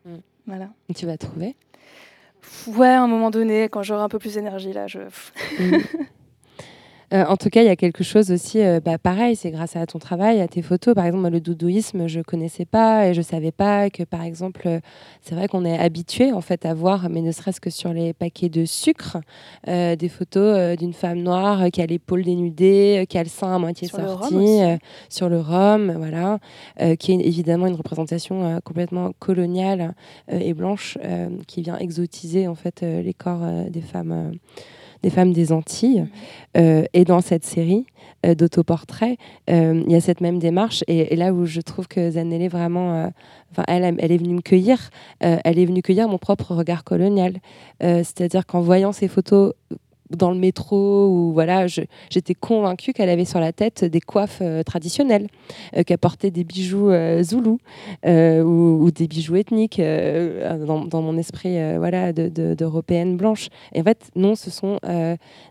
[0.04, 0.16] Mm.
[0.46, 0.68] Voilà.
[0.94, 1.54] tu vas trouver
[2.66, 5.00] Ouais, à un moment donné, quand j'aurai un peu plus d'énergie, là, je.
[5.58, 5.78] Mm.
[7.12, 9.74] Euh, en tout cas, il y a quelque chose aussi, euh, bah, pareil, c'est grâce
[9.74, 10.94] à ton travail, à tes photos.
[10.94, 14.80] Par exemple, le doudouisme, je connaissais pas et je savais pas que, par exemple, euh,
[15.20, 18.12] c'est vrai qu'on est habitué en fait à voir, mais ne serait-ce que sur les
[18.12, 19.18] paquets de sucre,
[19.66, 23.88] des photos d'une femme noire qui a l'épaule dénudée, qui a le sein à moitié
[23.88, 26.38] sur sorti, le sur le rhum, voilà,
[26.96, 29.94] qui est évidemment une représentation complètement coloniale
[30.30, 30.98] et blanche
[31.46, 34.32] qui vient exotiser en fait les corps des femmes
[35.02, 36.06] des femmes des Antilles.
[36.56, 37.86] Euh, et dans cette série
[38.26, 40.84] euh, d'autoportraits, euh, il y a cette même démarche.
[40.88, 43.10] Et, là où je trouve que Zanelli vraiment,
[43.68, 44.90] elle, elle est venue me cueillir,
[45.20, 47.34] elle est venue cueillir mon propre regard colonial.
[47.80, 49.52] C'est-à-dire qu'en voyant ces photos
[50.10, 54.62] dans le métro ou voilà, j'étais convaincue qu'elle avait sur la tête des coiffes euh,
[54.62, 55.28] traditionnelles,
[55.76, 57.58] euh, qu'elle portait des bijoux euh, zoulous
[58.04, 63.48] ou, des bijoux ethniques dans, mon esprit voilà d'européenne blanche.
[63.72, 64.78] Et en fait, non, ce sont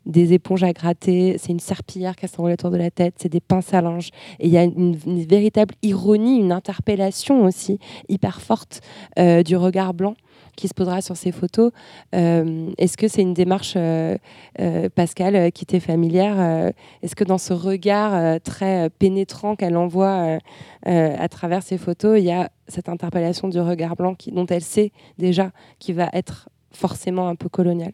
[0.06, 3.40] des éponges à gratter, c'est une serpillière qui s'enroule autour de la tête, c'est des
[3.40, 4.10] pinces à linge.
[4.40, 7.80] Et il y a une, une, véritable ironie, une interpellation aussi
[8.10, 8.82] hyper forte
[9.18, 10.16] du regard blanc
[10.60, 11.72] qui se posera sur ces photos.
[12.14, 14.18] Euh, est-ce que c'est une démarche, euh,
[14.60, 20.38] euh, Pascal, qui t'est familière Est-ce que dans ce regard très pénétrant qu'elle envoie
[20.86, 24.92] à travers ces photos, il y a cette interpellation du regard blanc dont elle sait
[25.18, 27.94] déjà qui va être forcément un peu colonial?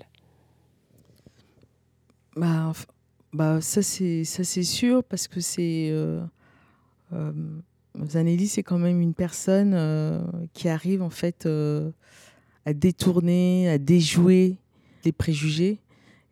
[2.35, 2.73] Bah,
[3.31, 5.93] bah, ça c'est ça c'est sûr parce que c'est
[8.07, 9.75] Zanelli c'est quand même une personne
[10.53, 11.47] qui arrive en fait
[12.65, 14.57] à détourner, à déjouer
[15.03, 15.79] les préjugés.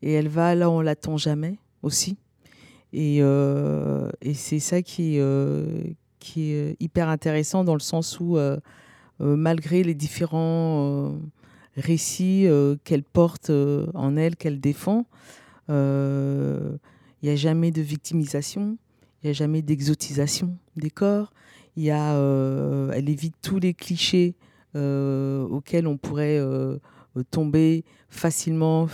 [0.02, 2.18] Et elle va là où on l'attend jamais aussi.
[2.94, 5.84] Et, euh, c'est ça qui, euh,
[6.20, 8.58] qui est hyper intéressant dans le sens où, euh,
[9.20, 11.16] malgré les différents
[11.76, 12.48] récits
[12.84, 13.52] qu'elle porte
[13.94, 15.06] en elle, qu'elle défend,
[15.70, 16.80] il
[17.24, 18.78] n'y a jamais de victimisation,
[19.22, 21.32] il n'y a jamais d'exotisation des corps.
[21.78, 22.16] Y a,
[22.94, 24.36] elle évite tous les clichés
[24.76, 26.78] euh, auxquels on pourrait euh,
[27.30, 28.88] tomber facilement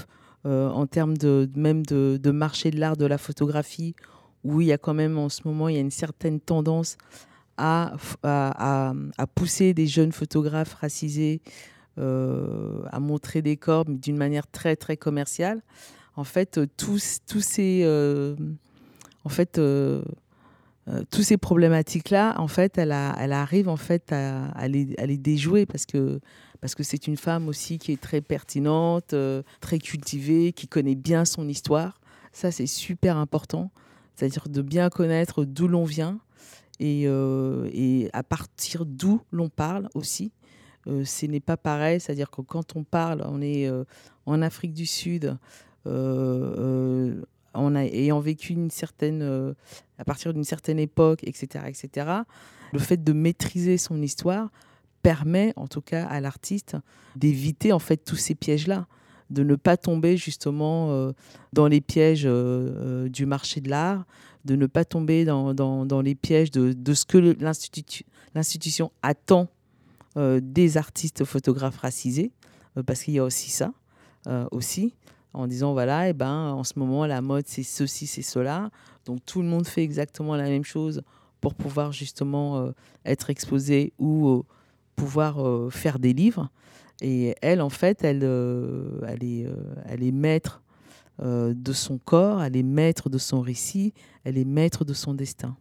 [0.46, 3.96] euh, en termes de, même de, marché de l'art de la photographie,
[4.44, 6.98] où il y a quand même en ce moment il y a une certaine tendance
[7.58, 8.94] à, à,
[9.36, 11.42] pousser des jeunes photographes racisés
[11.98, 15.62] à montrer des corps d'une manière très très commerciale.
[16.16, 17.86] En fait, tous, tous ces,
[19.26, 19.60] en fait,
[21.10, 26.20] toutes ces problématiques-là, en fait, elle, arrive en fait à, les, déjouer parce que
[26.80, 31.48] c'est une femme aussi qui est très pertinente, euh, très cultivée, qui connaît bien son
[31.48, 32.00] histoire.
[32.32, 33.72] Ça, c'est super important.
[34.16, 36.20] C'est-à-dire de bien connaître d'où l'on vient
[36.80, 40.32] et, euh, et, à partir d'où l'on parle aussi.
[40.86, 43.70] ce n'est pas pareil, c'est-à-dire que quand on parle, on est
[44.26, 45.38] en Afrique du Sud,
[47.56, 49.56] ayant vécu certaine,
[49.97, 52.08] à partir d'une certaine époque, etc., etc.,
[52.72, 54.50] le fait de maîtriser son histoire
[55.02, 56.78] permet, en tout cas, à l'artiste
[57.16, 58.88] d'éviter en fait tous ces pièges-là,
[59.30, 61.12] de ne pas tomber justement euh,
[61.54, 64.06] dans les pièges euh, euh, du marché de l'art,
[64.45, 67.18] de ne pas tomber dans, dans, les pièges de, de ce que
[68.34, 69.47] l'institution attend
[70.16, 72.32] des artistes photographes racisés,
[72.86, 73.74] parce qu'il y a aussi ça,
[74.52, 74.95] aussi
[75.34, 78.70] en disant voilà, et eh ben, en ce moment, la mode, c'est ceci, c'est cela.
[79.06, 81.02] Donc tout le monde fait exactement la même chose
[81.42, 82.72] pour pouvoir justement
[83.06, 84.44] être exposé ou
[85.00, 86.50] pouvoir euh, faire des livres.
[87.02, 89.56] Et elle, en fait, elle, euh, est, euh,
[89.86, 90.62] elle est maître
[91.22, 95.58] de son corps, elle est maître de son récit, elle est maître de son destin.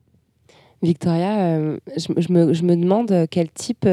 [0.82, 1.58] Victoria,
[1.96, 3.86] je, me, je, me, demande quel type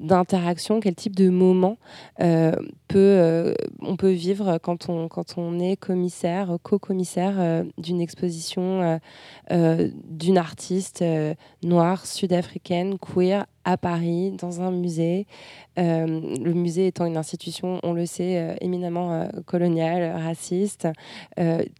[0.00, 1.78] d'interaction, quel type de moment
[2.18, 9.00] peut, on peut vivre quand on, quand on est commissaire, co-commissaire d'une exposition
[9.50, 11.04] d'une artiste
[11.62, 15.26] noire, sud-africaine, queer, à Paris, dans un musée.
[15.78, 20.88] Euh, le musée étant une institution, on le sait, euh, éminemment euh, coloniale, raciste.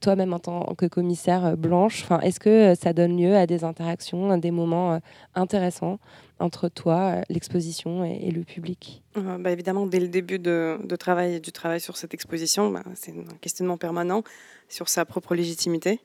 [0.03, 4.37] Toi-même, en tant que commissaire blanche, est-ce que ça donne lieu à des interactions, à
[4.37, 5.01] des moments
[5.35, 5.99] intéressants
[6.39, 9.03] entre toi, l'exposition et, le public?
[9.17, 14.23] Bah, Évidemment, dès le début du travail sur cette exposition, bah, c'est un questionnement permanent
[14.69, 16.01] sur sa propre légitimité.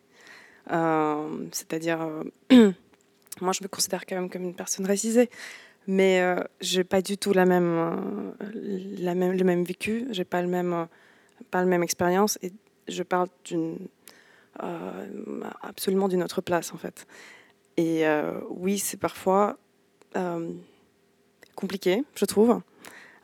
[0.67, 1.99] C'est-à-dire,
[3.41, 5.29] moi, je me considère quand même comme une personne racisée
[5.88, 10.25] mais euh, j'ai pas du tout la même, euh, la même, le même vécu, j'ai
[10.25, 10.86] pas le même, euh,
[11.51, 12.51] pas la même expérience et
[12.88, 13.77] je parle d'une,
[15.61, 17.07] absolument d'une autre place en fait.
[17.77, 18.03] Et
[18.49, 19.57] oui, c'est parfois
[21.55, 22.61] compliqué, je trouve.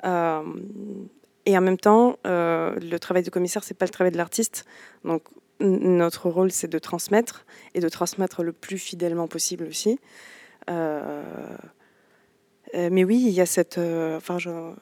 [0.04, 4.66] et en même temps, le travail du commissaire, c'est pas le travail de l'artiste.
[5.04, 5.24] Donc
[5.60, 10.00] notre rôle, c'est de transmettre et de transmettre le plus fidèlement possible aussi.
[10.70, 11.24] Euh,
[12.74, 13.78] mais oui, il y a cette.
[13.78, 14.74] Euh, enfin, euh,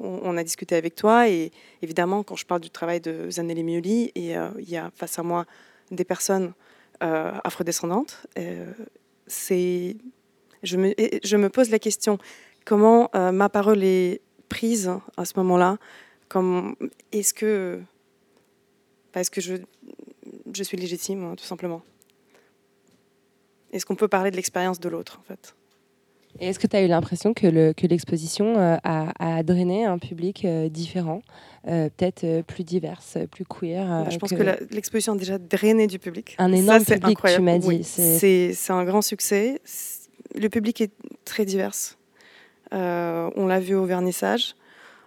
[0.00, 1.52] on, a discuté avec toi et
[1.82, 5.22] évidemment, quand je parle du travail de Zanelli Mioli, et il y a face à
[5.22, 5.46] moi
[5.90, 6.52] des personnes
[7.00, 8.26] afrodescendantes,
[9.26, 9.96] c'est.
[10.62, 12.18] Je me, pose la question
[12.64, 15.78] comment ma parole est prise à ce moment-là?
[17.12, 17.80] Est-ce que.
[19.14, 19.54] Est-ce que je,
[20.52, 21.82] je suis légitime, hein, tout simplement?
[23.70, 25.54] Est-ce qu'on peut parler de l'expérience de l'autre, en fait?
[26.40, 27.46] Et est-ce que tu as eu l'impression que,
[27.86, 31.22] l'exposition euh, a, drainé un public euh, différent,
[31.68, 36.34] euh, peut-être plus divers, plus queer Je pense que, l'exposition a déjà drainé du public.
[36.38, 37.84] Un énorme public, tu m'as dit.
[37.84, 39.60] c'est un grand succès.
[40.34, 40.92] Le public est
[41.24, 41.96] très divers.
[42.72, 44.56] on l'a vu au vernissage.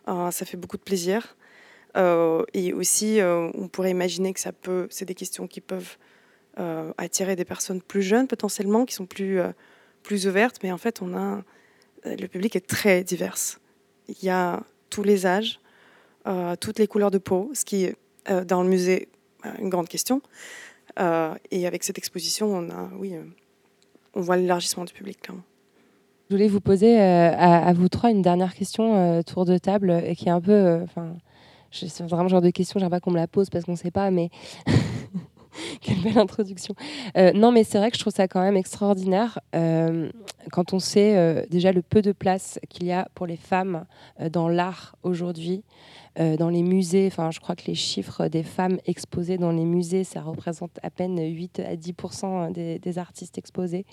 [0.08, 1.36] ça fait beaucoup de plaisir.
[2.54, 5.98] et aussi, on pourrait imaginer que ça peut, c'est des questions qui peuvent
[6.98, 9.42] attirer des personnes plus jeunes potentiellement, qui sont plus
[10.08, 11.44] plus ouverte, mais en fait, on a
[12.06, 13.60] euh, le public est très divers.
[14.08, 15.60] Il y a tous les âges,
[16.28, 17.96] euh, toutes les couleurs de peau, ce qui est
[18.30, 19.10] euh, dans le musée
[19.60, 20.22] une grande question.
[21.52, 23.14] et avec cette exposition, on a, oui,
[24.14, 25.44] on voit l'élargissement du public clairement.
[26.30, 30.28] Je voulais vous poser à, vous trois une dernière question tour de table et qui
[30.28, 31.16] est un peu, enfin,
[31.72, 33.78] c'est vraiment le genre de question, j'aimerais pas qu'on me la pose parce qu'on ne
[33.78, 34.30] sait pas, mais
[35.82, 36.76] Quelle belle introduction.
[37.18, 40.10] Euh, non, mais c'est vrai que je trouve ça quand même extraordinaire euh,
[40.52, 43.86] quand on sait euh, déjà le peu de place qu'il y a pour les femmes
[44.32, 45.64] dans l'art aujourd'hui.
[46.18, 50.04] dans les musées, enfin, je crois que les chiffres des femmes exposées dans les musées,
[50.04, 53.86] ça représente à peine 8 à 10% des, des, artistes exposés.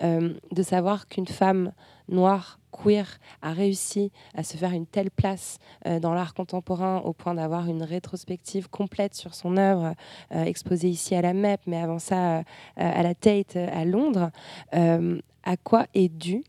[0.00, 1.72] de savoir qu'une femme
[2.08, 3.06] noire queer
[3.42, 7.68] a réussi à se faire une telle place euh, dans l'art contemporain au point d'avoir
[7.68, 9.94] une rétrospective complète sur son œuvre
[10.34, 12.42] euh, exposée ici à la MEP, mais avant ça euh,
[12.76, 14.30] à la Tate à Londres,
[14.72, 16.44] à quoi est due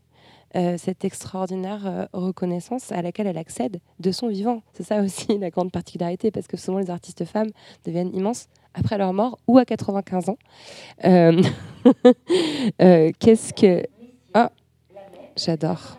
[0.54, 4.62] cette extraordinaire reconnaissance à laquelle elle accède de son vivant?
[4.72, 7.50] C'est ça aussi la grande particularité, parce que souvent les artistes femmes
[7.84, 10.38] deviennent immenses après leur mort ou à 95 ans.
[13.18, 13.84] Qu'est-ce que...
[14.34, 14.50] Ah,
[15.36, 15.98] j'adore.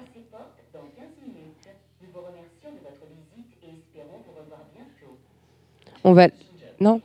[6.03, 6.29] On va.
[6.79, 7.01] Non?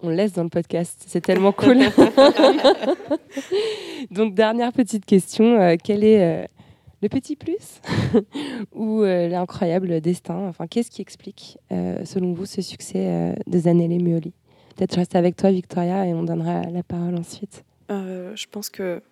[0.00, 1.78] On laisse dans le podcast, c'est tellement cool.
[4.12, 6.46] Donc dernière petite question, euh, quel est euh,
[7.02, 7.80] le petit plus
[8.72, 10.46] ou euh, l'incroyable destin?
[10.48, 14.32] Enfin, qu'est-ce qui explique, selon vous, ce succès de Zanelli Mioli
[14.76, 17.64] Peut-être je reste avec toi, Victoria, et on donnera la parole ensuite.
[17.90, 19.02] je pense que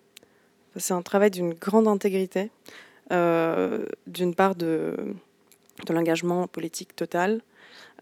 [0.77, 2.51] c'est un travail d'une grande intégrité.
[3.11, 4.97] d'une part de,
[5.89, 7.41] l'engagement politique total,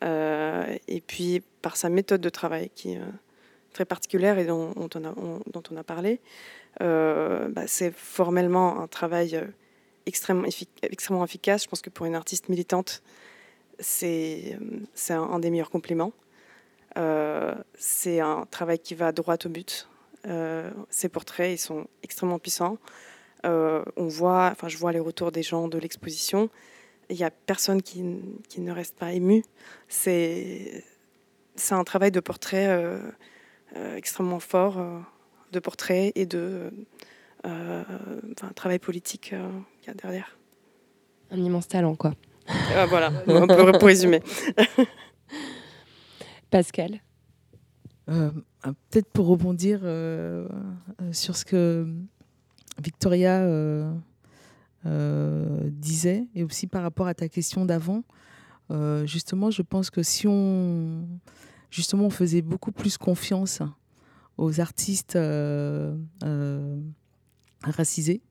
[0.02, 3.00] et puis par sa méthode de travail qui est
[3.72, 6.20] très particulière et dont, on, a, parlé.
[6.80, 9.40] Bah, c'est formellement un travail
[10.06, 10.46] extrêmement,
[11.24, 11.64] efficace.
[11.64, 13.02] Je pense que pour une artiste militante,
[13.78, 14.56] c'est
[15.10, 16.12] un, des meilleurs compléments.
[16.96, 19.88] Euh, c'est un travail qui va droit au but.
[20.26, 22.78] Euh, ces portraits, ils sont extrêmement puissants.
[23.44, 26.48] Euh, on voit, enfin, je vois les retours des gens de l'exposition.
[27.10, 28.02] Il n'y a personne qui,
[28.48, 29.44] qui, ne reste pas ému.
[29.88, 30.82] C'est
[31.70, 32.98] un travail de portrait
[33.94, 34.82] extrêmement fort,
[35.52, 36.72] de portrait et de
[37.44, 39.34] un travail politique
[39.82, 40.38] qu'il y a derrière.
[41.30, 42.14] Un immense talent, quoi.
[42.74, 44.22] Ah, voilà, on peut pour résumer.
[46.50, 47.00] Pascal?
[48.08, 48.30] Euh,
[48.90, 50.48] Peut-être pour rebondir euh,
[51.02, 51.86] euh, sur ce que
[52.82, 53.46] Victoria
[54.84, 58.04] disait, et aussi par rapport à ta question d'avant,
[59.04, 61.06] justement, je pense que si on,
[61.70, 63.62] justement, on faisait beaucoup plus confiance
[64.36, 65.18] aux artistes
[67.62, 68.22] racisés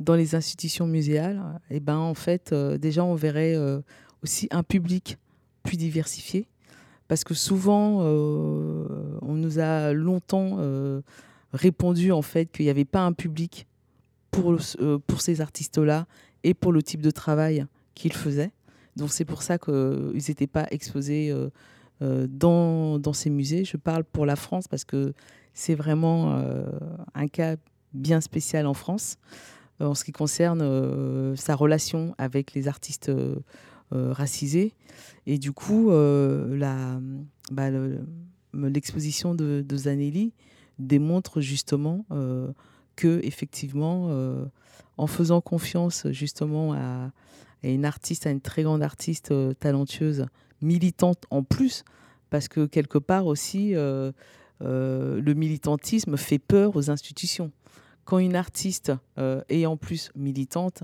[0.00, 3.56] dans les institutions muséales, et eh ben en fait, déjà, on verrait
[4.22, 5.18] aussi un public
[5.62, 6.48] plus diversifié.
[7.08, 9.13] Parce que souvent, euh,
[9.44, 11.00] nous a longtemps euh,
[11.52, 13.66] répondu en fait qu'il n'y avait pas un public
[14.30, 16.06] pour, euh, pour ces artistes-là
[16.42, 18.52] et pour le type de travail qu'ils faisaient.
[18.96, 21.34] Donc c'est pour ça qu'ils n'étaient pas exposés
[22.00, 23.64] dans, dans, ces musées.
[23.64, 25.14] Je parle pour la France parce que
[25.52, 26.40] c'est vraiment
[27.14, 27.56] un cas
[27.92, 29.16] bien spécial en France
[29.80, 33.10] en ce qui concerne sa relation avec les artistes
[33.90, 34.74] racisés.
[35.26, 37.00] Et du coup, euh, la,
[37.50, 37.70] bah,
[38.54, 40.32] l'exposition de, de, Zanelli
[40.78, 42.50] démontre justement euh,
[42.96, 44.44] que effectivement, euh,
[44.96, 47.10] en faisant confiance justement à,
[47.62, 50.26] une artiste, à une très grande artiste talentueuse,
[50.60, 51.84] militante en plus,
[52.30, 54.12] parce que quelque part aussi, le
[55.34, 57.52] militantisme fait peur aux institutions.
[58.04, 58.92] Quand une artiste
[59.48, 60.82] est en plus militante,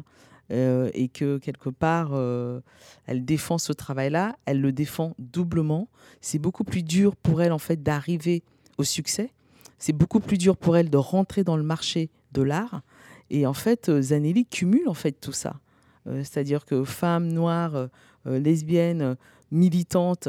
[0.50, 2.60] euh, et que quelque part, euh,
[3.06, 5.88] elle défend ce travail-là, elle le défend doublement.
[6.20, 8.42] C'est beaucoup plus dur pour elle, en fait, d'arriver
[8.76, 9.30] au succès.
[9.78, 12.82] C'est beaucoup plus dur pour elle de rentrer dans le marché de l'art.
[13.30, 15.60] Et en fait, euh, Zanelli cumule, en fait, tout ça.
[16.06, 17.88] C'est-à-dire que femme noire,
[18.24, 19.16] lesbienne,
[19.52, 20.28] militante,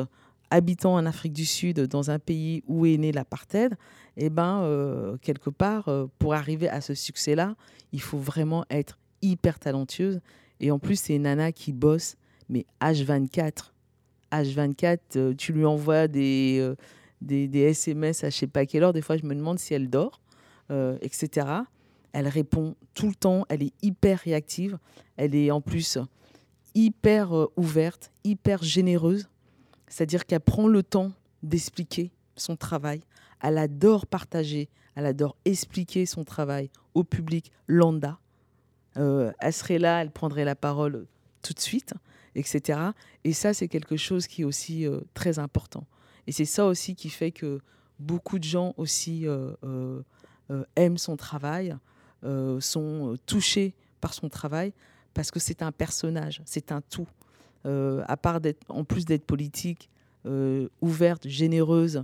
[0.50, 3.76] habitant en Afrique du Sud, dans un pays où est né l'apartheid,
[4.18, 7.56] eh ben, quelque part, pour arriver à ce succès-là,
[7.94, 10.22] il faut vraiment être hyper talentueuse.
[10.60, 12.16] Et en plus, c'est une nana qui bosse,
[12.50, 13.72] mais H24.
[14.32, 16.76] H24, euh, tu lui envoies des, euh,
[17.22, 18.94] des, SMS à je sais pas quelle heure.
[18.94, 20.22] Des fois, je me demande si elle dort,
[20.70, 21.48] euh, etc.
[22.14, 23.46] Elle répond tout le temps.
[23.50, 24.78] Elle est hyper réactive.
[25.18, 25.98] Elle est en plus
[26.74, 29.28] hyper ouverte, hyper généreuse.
[29.88, 31.12] C'est-à-dire qu'elle prend le temps
[31.44, 33.02] d'expliquer son travail.
[33.42, 38.20] Elle adore partager, elle adore expliquer son travail au public lambda
[38.98, 41.06] euh, elle serait là, elle prendrait la parole
[41.42, 41.94] tout de suite,
[42.36, 42.80] etc.
[43.24, 45.86] Et ça, c'est quelque chose qui est aussi euh, très important.
[46.28, 47.60] Et c'est ça aussi qui fait que
[48.00, 50.02] beaucoup de gens aussi euh,
[50.76, 51.76] aiment son travail,
[52.60, 54.74] sont touchés par son travail,
[55.16, 57.08] parce que c'est un personnage, c'est un tout.
[57.66, 59.90] à part d'être, en plus d'être politique,
[60.82, 62.04] ouverte, généreuse,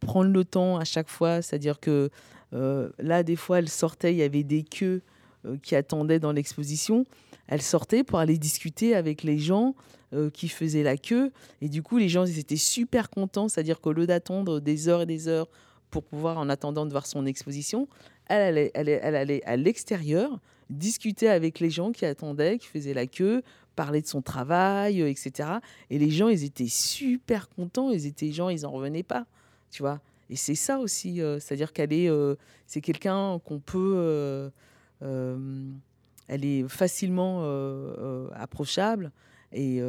[0.00, 2.08] prendre le temps à chaque fois, c'est-à-dire que
[2.52, 5.16] là, des fois, elle sortait, il y avait des queues euh,
[5.62, 7.06] qui attendaient dans l'exposition,
[7.48, 9.74] elle sortait pour aller discuter avec les gens
[10.14, 11.32] euh, qui faisaient la queue.
[11.60, 15.02] Et du coup, les gens ils étaient super contents, c'est-à-dire qu'au lieu d'attendre des heures
[15.02, 15.48] et des heures
[15.90, 17.88] pour pouvoir, en attendant de voir son exposition,
[18.26, 20.38] elle allait, elle, allait à l'extérieur
[20.70, 23.42] discuter avec les gens qui attendaient, qui faisaient la queue,
[23.74, 25.48] parler de son travail, euh, etc.
[25.88, 27.90] Et les gens, ils étaient super contents.
[27.90, 29.26] Ils étaient gens, ils en revenaient pas,
[29.70, 30.00] tu vois.
[30.30, 32.10] Et c'est ça aussi, c'est-à-dire qu'elle est,
[32.66, 34.50] c'est quelqu'un qu'on peut euh,
[36.28, 39.10] elle est facilement euh, euh, approchable
[39.52, 39.80] et,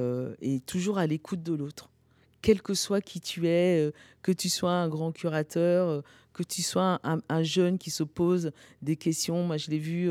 [0.66, 1.90] toujours à l'écoute de l'autre
[2.42, 3.92] quel que soit qui tu es,
[4.22, 6.02] que tu sois un grand curateur,
[6.32, 8.52] que tu sois un, jeune qui se pose
[8.82, 9.44] des questions.
[9.44, 10.10] Moi, je l'ai vu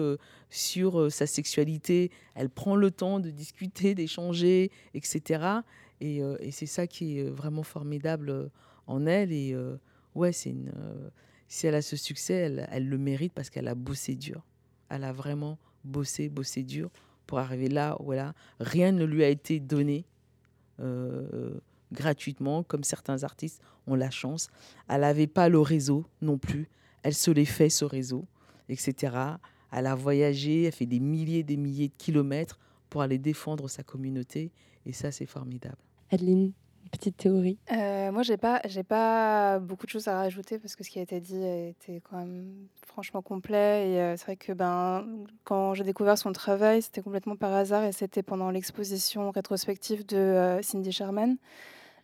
[0.50, 2.10] sur sa sexualité.
[2.34, 5.42] Elle prend le temps de discuter, d'échanger, etc.
[6.02, 6.20] Et,
[6.50, 8.50] c'est ça qui est vraiment formidable
[8.86, 9.32] en elle.
[9.32, 9.56] Et
[10.14, 10.54] ouais, si
[11.62, 14.44] elle a ce succès, elle le mérite parce qu'elle a bossé dur
[14.90, 16.90] elle a vraiment bossé, bossé dur
[17.26, 18.34] pour arriver là a.
[18.60, 20.06] Rien ne lui a été donné
[20.80, 21.58] euh,
[21.92, 24.48] gratuitement, comme certains artistes ont la chance.
[24.88, 26.68] Elle n'avait pas le réseau non plus.
[27.02, 28.26] Elle se l'est fait, ce réseau,
[28.68, 29.16] etc.
[29.72, 32.58] elle a voyagé, elle fait des milliers des milliers de kilomètres
[32.90, 34.50] pour aller défendre sa communauté.
[34.86, 35.76] Et ça, c'est formidable.
[36.10, 36.52] Adeline,
[36.88, 40.90] petite théorie euh, Moi, j'ai pas, pas beaucoup de choses à rajouter parce que ce
[40.90, 43.90] qui a été dit était quand même franchement complet.
[43.90, 45.06] Et euh, c'est vrai que ben,
[45.44, 50.16] quand j'ai découvert son travail, c'était complètement par hasard et c'était pendant l'exposition rétrospective de
[50.16, 51.36] euh, Cindy Sherman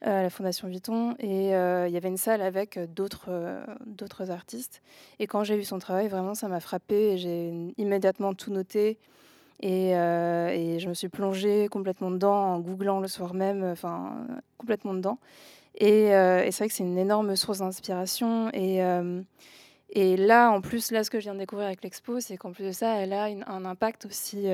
[0.00, 1.14] à la Fondation Vuitton.
[1.18, 4.82] Et il y avait une salle avec d'autres, d'autres artistes.
[5.18, 8.98] Et quand j'ai vu son travail, vraiment, ça m'a frappé et j'ai immédiatement tout noté.
[9.62, 14.26] Euh, et, je me suis plongée complètement dedans en googlant le soir même, enfin
[14.58, 15.18] complètement dedans.
[15.82, 18.50] Euh, et, c'est vrai que c'est une énorme source d'inspiration.
[18.52, 19.22] Et, euh,
[19.94, 22.64] là, en plus, là, ce que je viens de découvrir avec l'expo, c'est qu'en plus
[22.64, 24.48] de ça, elle a un impact aussi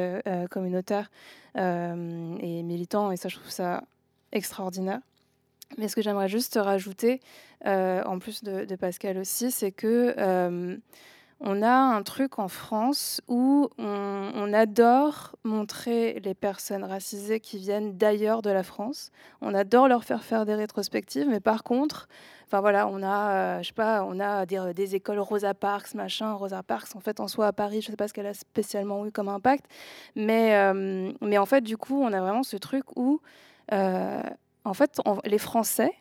[0.51, 1.11] communautaire
[1.57, 3.11] et militant.
[3.11, 3.83] Et ça, je trouve ça
[4.33, 5.01] extraordinaire.
[5.79, 7.21] Mais ce que j'aimerais juste rajouter,
[7.65, 10.79] en plus de Pascal aussi, c'est que
[11.43, 17.97] on a un truc en France où on, adore montrer les personnes racisées qui viennent
[17.97, 19.11] d'ailleurs de la France.
[19.41, 22.09] On adore leur faire faire des rétrospectives, mais par contre,
[22.47, 26.33] enfin voilà, on a, euh, je sais pas, on a des, écoles Rosa Parks, machin,
[26.33, 26.95] Rosa Parks.
[26.95, 29.29] En fait, en soi à Paris, je sais pas ce qu'elle a spécialement eu comme
[29.29, 29.65] impact,
[30.17, 33.21] mais euh, mais en fait, du coup, on a vraiment ce truc où,
[33.73, 34.23] euh,
[34.65, 35.93] en fait, les Français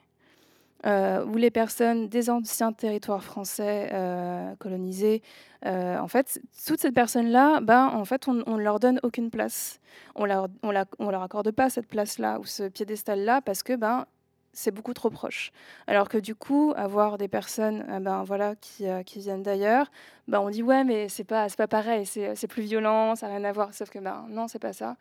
[0.85, 5.21] euh, où les personnes des anciens territoires français euh, colonisés,
[5.65, 9.81] euh, en fait, toutes ces personnes-là, ben, en fait, on ne leur donne aucune place.
[10.15, 14.05] On leur, on, leur accorde pas cette place-là ou ce piédestal-là parce que ben,
[14.53, 15.51] c'est beaucoup trop proche.
[15.85, 19.91] Alors que du coup, avoir des personnes ben, voilà, qui, qui viennent d'ailleurs,
[20.29, 23.43] ben, on dit ouais, mais c'est pas, pas pareil, c'est plus violent, ça n'a rien
[23.43, 23.73] à voir.
[23.73, 24.95] Sauf que ben, non, c'est pas ça.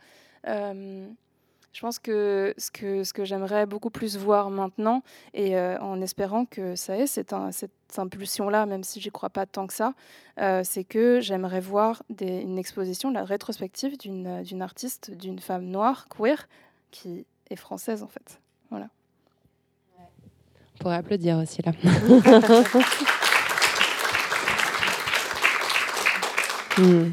[1.72, 5.02] Je pense que ce que, ce que j'aimerais beaucoup plus voir maintenant,
[5.34, 9.46] et euh, en espérant que ça ait cette, cette impulsion-là, même si j'y crois pas
[9.46, 9.94] tant que ça,
[10.40, 16.06] euh, c'est que j'aimerais voir des, une exposition, la rétrospective d'une artiste, d'une femme noire,
[16.08, 16.48] queer,
[16.90, 18.40] qui est française en fait.
[18.70, 18.88] Voilà.
[20.00, 21.72] On pourrait applaudir aussi là.
[26.78, 27.10] Hmm.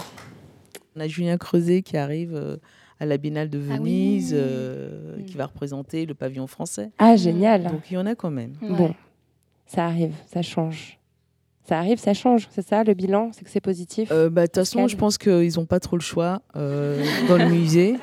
[0.95, 2.57] On a Julien Creuset qui arrive euh,
[2.99, 6.91] à la Biennale de ah Venise, euh, qui va représenter le pavillon français.
[6.97, 7.63] Ah, génial.
[7.63, 8.53] Donc il y en a quand même.
[8.61, 8.93] Bon,
[9.65, 10.99] ça arrive, ça change.
[11.67, 14.09] Ça arrive, ça change, c'est ça le bilan C'est que c'est positif?
[14.11, 17.37] Euh, bah, De toute façon, je pense qu'ils n'ont pas trop le choix euh, dans
[17.37, 17.95] le musée.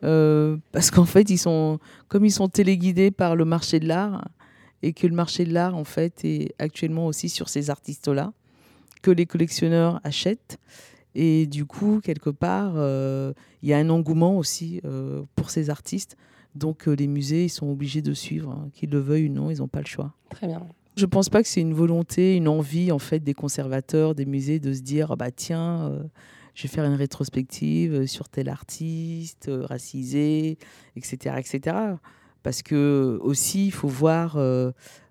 [0.72, 1.78] parce qu'en fait, ils sont,
[2.08, 4.28] comme ils sont téléguidés par le marché de l'art,
[4.82, 8.32] et que le marché de l'art, en fait, est actuellement aussi sur ces artistes-là,
[9.02, 10.58] que les collectionneurs achètent.
[11.14, 13.32] Et du coup, quelque part, euh,
[13.62, 16.16] il y a un engouement aussi euh, pour ces artistes.
[16.54, 18.68] Donc euh, les musées, ils sont obligés de suivre, hein.
[18.72, 20.12] qu'ils le veuillent ou non, ils n'ont pas le choix.
[20.30, 20.62] Très bien.
[20.96, 24.26] Je ne pense pas que c'est une volonté, une envie en fait des conservateurs, des
[24.26, 25.92] musées de se dire bah tiens,
[26.54, 30.58] je vais faire une rétrospective sur tel artiste racisé,
[30.96, 31.76] etc., etc.
[32.42, 34.36] Parce que aussi, il faut voir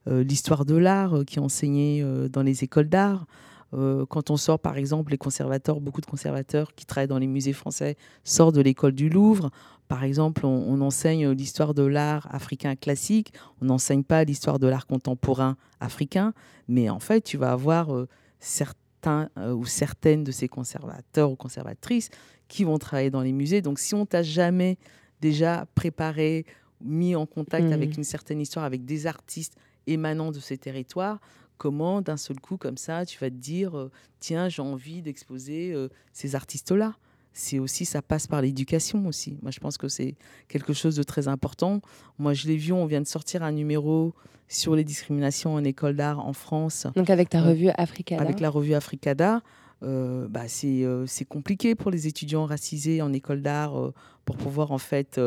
[0.06, 3.26] l'histoire de l'art qui est enseignée dans les écoles d'art.
[3.74, 7.28] Euh, quand on sort, par exemple, les conservateurs, beaucoup de conservateurs qui travaillent dans les
[7.28, 9.51] musées français sortent de l'école du Louvre.
[9.88, 14.86] Par exemple, on, enseigne l'histoire de l'art africain classique, on n'enseigne pas l'histoire de l'art
[14.86, 16.34] contemporain africain,
[16.67, 18.07] mais en fait, tu vas avoir euh,
[18.39, 22.09] certains euh, ou certaines de ces conservateurs ou conservatrices
[22.47, 23.61] qui vont travailler dans les musées.
[23.61, 24.78] Donc, si on t'a jamais
[25.22, 26.45] déjà préparé,
[26.82, 27.74] mis en contact mmh.
[27.74, 29.55] avec une certaine histoire, avec des artistes
[29.88, 31.20] émanant de ces territoires,
[31.60, 35.72] comment d'un seul coup comme ça tu vas te dire euh, tiens j'ai envie d'exposer
[35.74, 36.95] euh, ces artistes là
[37.32, 39.38] c'est aussi ça passe par l'éducation aussi.
[39.43, 40.16] Moi je pense que c'est
[40.47, 41.80] quelque chose de très important.
[42.18, 44.15] Moi je l'ai vu on vient de sortir un numéro
[44.48, 46.88] sur les discriminations en école d'art en France.
[46.95, 48.22] Donc avec ta euh, revue Africada.
[48.22, 49.41] avec la revue Africada
[49.81, 53.94] bah, c'est compliqué pour les étudiants racisés en école d'art
[54.26, 55.22] pour pouvoir en fait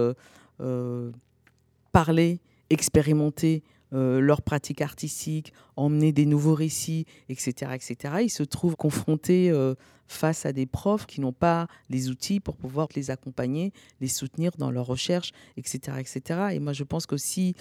[1.93, 3.63] parler expérimenter
[3.93, 8.15] euh, leur pratique artistique, emmener des nouveaux récits, etc., etc.
[8.23, 9.75] Ils se trouvent confrontés euh,
[10.07, 14.53] face à des profs qui n'ont pas les outils pour pouvoir les accompagner, les soutenir
[14.57, 16.41] dans leur recherche, etc., etc.
[16.53, 17.55] Et moi, je pense qu'aussi,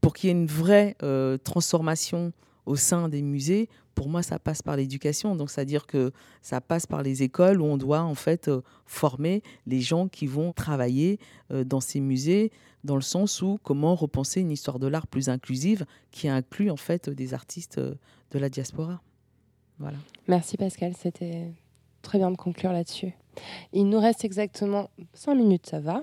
[0.00, 2.32] pour qu'il y ait une vraie euh, transformation
[2.66, 3.68] au sein des musées,
[4.00, 5.36] pour moi, ça passe par l'éducation.
[5.36, 6.10] Donc, c'est-à-dire que
[6.40, 8.50] ça passe par les écoles où on doit en fait
[8.86, 11.18] former les gens qui vont travailler
[11.50, 12.50] dans ces musées,
[12.84, 16.76] dans le sens où comment repenser une histoire de l'art plus inclusive qui inclut en
[16.76, 17.94] fait des artistes euh,
[18.30, 19.00] de la diaspora.
[19.78, 19.98] Voilà.
[20.28, 21.52] Merci Pascal, c'était
[22.02, 23.12] très bien de conclure là-dessus.
[23.72, 26.02] Il nous reste exactement 5 minutes, ça va,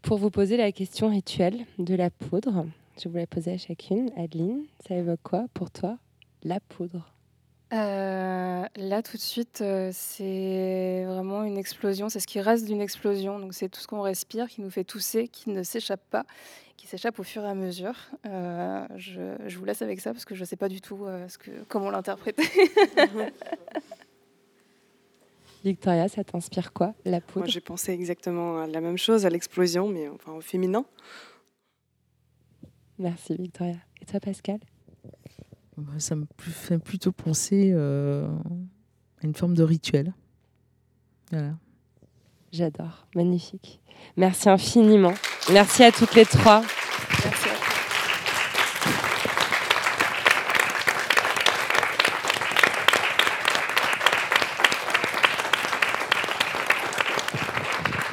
[0.00, 2.66] pour vous poser la question rituelle de la poudre.
[3.02, 4.10] Je vous la poser à chacune.
[4.16, 5.98] Adeline, ça évoque quoi pour toi,
[6.42, 7.11] la poudre?
[7.72, 12.08] Euh, là, tout de suite, euh, c'est vraiment une explosion.
[12.10, 13.38] C'est ce qui reste d'une explosion.
[13.38, 16.26] Donc, c'est tout ce qu'on respire qui nous fait tousser, qui ne s'échappe pas,
[16.76, 17.94] qui s'échappe au fur et à mesure.
[18.26, 21.06] Euh, je, je, vous laisse avec ça parce que je ne sais pas du tout
[21.28, 22.42] ce que, comment l'interpréter.
[25.64, 27.44] Victoria, ça t'inspire quoi, la poudre?
[27.44, 30.84] Moi, j'ai pensé exactement à la même chose, à l'explosion, mais enfin au féminin.
[32.98, 33.76] Merci, Victoria.
[34.00, 34.58] Et toi, Pascal?
[35.98, 38.26] Ça me fait plutôt penser euh,
[39.22, 40.12] à une forme de rituel.
[41.30, 41.54] Voilà.
[42.52, 43.80] J'adore, magnifique.
[44.16, 45.14] Merci infiniment.
[45.52, 46.62] Merci à toutes les trois.
[47.24, 47.61] Merci à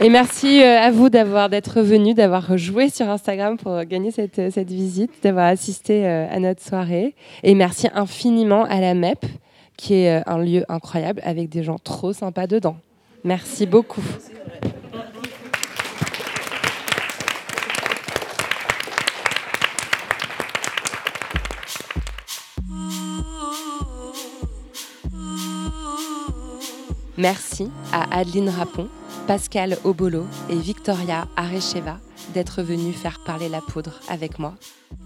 [0.01, 4.39] Et merci euh, à vous d'avoir d'être venu, d'avoir joué sur Instagram pour gagner cette,
[4.39, 7.15] euh, cette visite, d'avoir assisté euh, à notre soirée.
[7.43, 9.25] Et merci infiniment à la MEP,
[9.75, 12.77] qui est un lieu incroyable avec des gens trop sympas dedans.
[13.25, 14.01] Merci beaucoup.
[27.17, 28.87] Merci à Adeline Rapon
[29.29, 31.99] Pascal Obolo et Victoria Arecheva
[32.33, 34.55] d'être venus faire parler la poudre avec moi.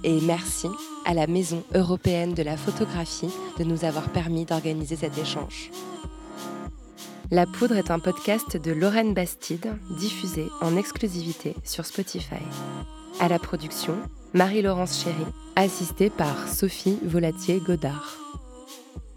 [0.05, 0.69] Et merci
[1.05, 5.71] à la Maison européenne de la photographie de nous avoir permis d'organiser cet échange.
[7.31, 12.43] La poudre est un podcast de Lorraine Bastide, diffusé en exclusivité sur Spotify.
[13.19, 13.97] À la production,
[14.33, 15.25] Marie-Laurence Chéry,
[15.57, 18.15] assistée par Sophie Volatier-Godard.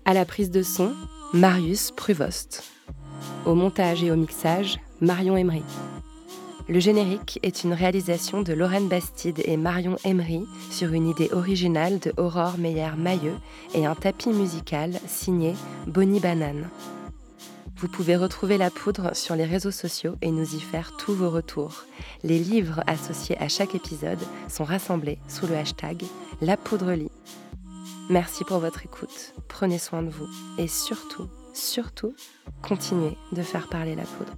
[0.05, 0.95] À la prise de son,
[1.33, 2.65] Marius Pruvost.
[3.45, 5.62] Au montage et au mixage, Marion Emery.
[6.68, 11.98] Le générique est une réalisation de Lorraine Bastide et Marion Emery sur une idée originale
[11.98, 13.36] de Aurore Meyer-Mailleux
[13.74, 15.55] et un tapis musical signé
[15.86, 16.70] Bonnie Banane.
[17.77, 21.28] Vous pouvez retrouver la poudre sur les réseaux sociaux et nous y faire tous vos
[21.28, 21.85] retours.
[22.24, 26.05] Les livres associés à chaque épisode sont rassemblés sous le hashtag
[26.40, 26.94] La Poudre.
[28.09, 32.14] Merci pour votre écoute, prenez soin de vous et surtout, surtout,
[32.62, 34.32] continuez de faire parler la poudre.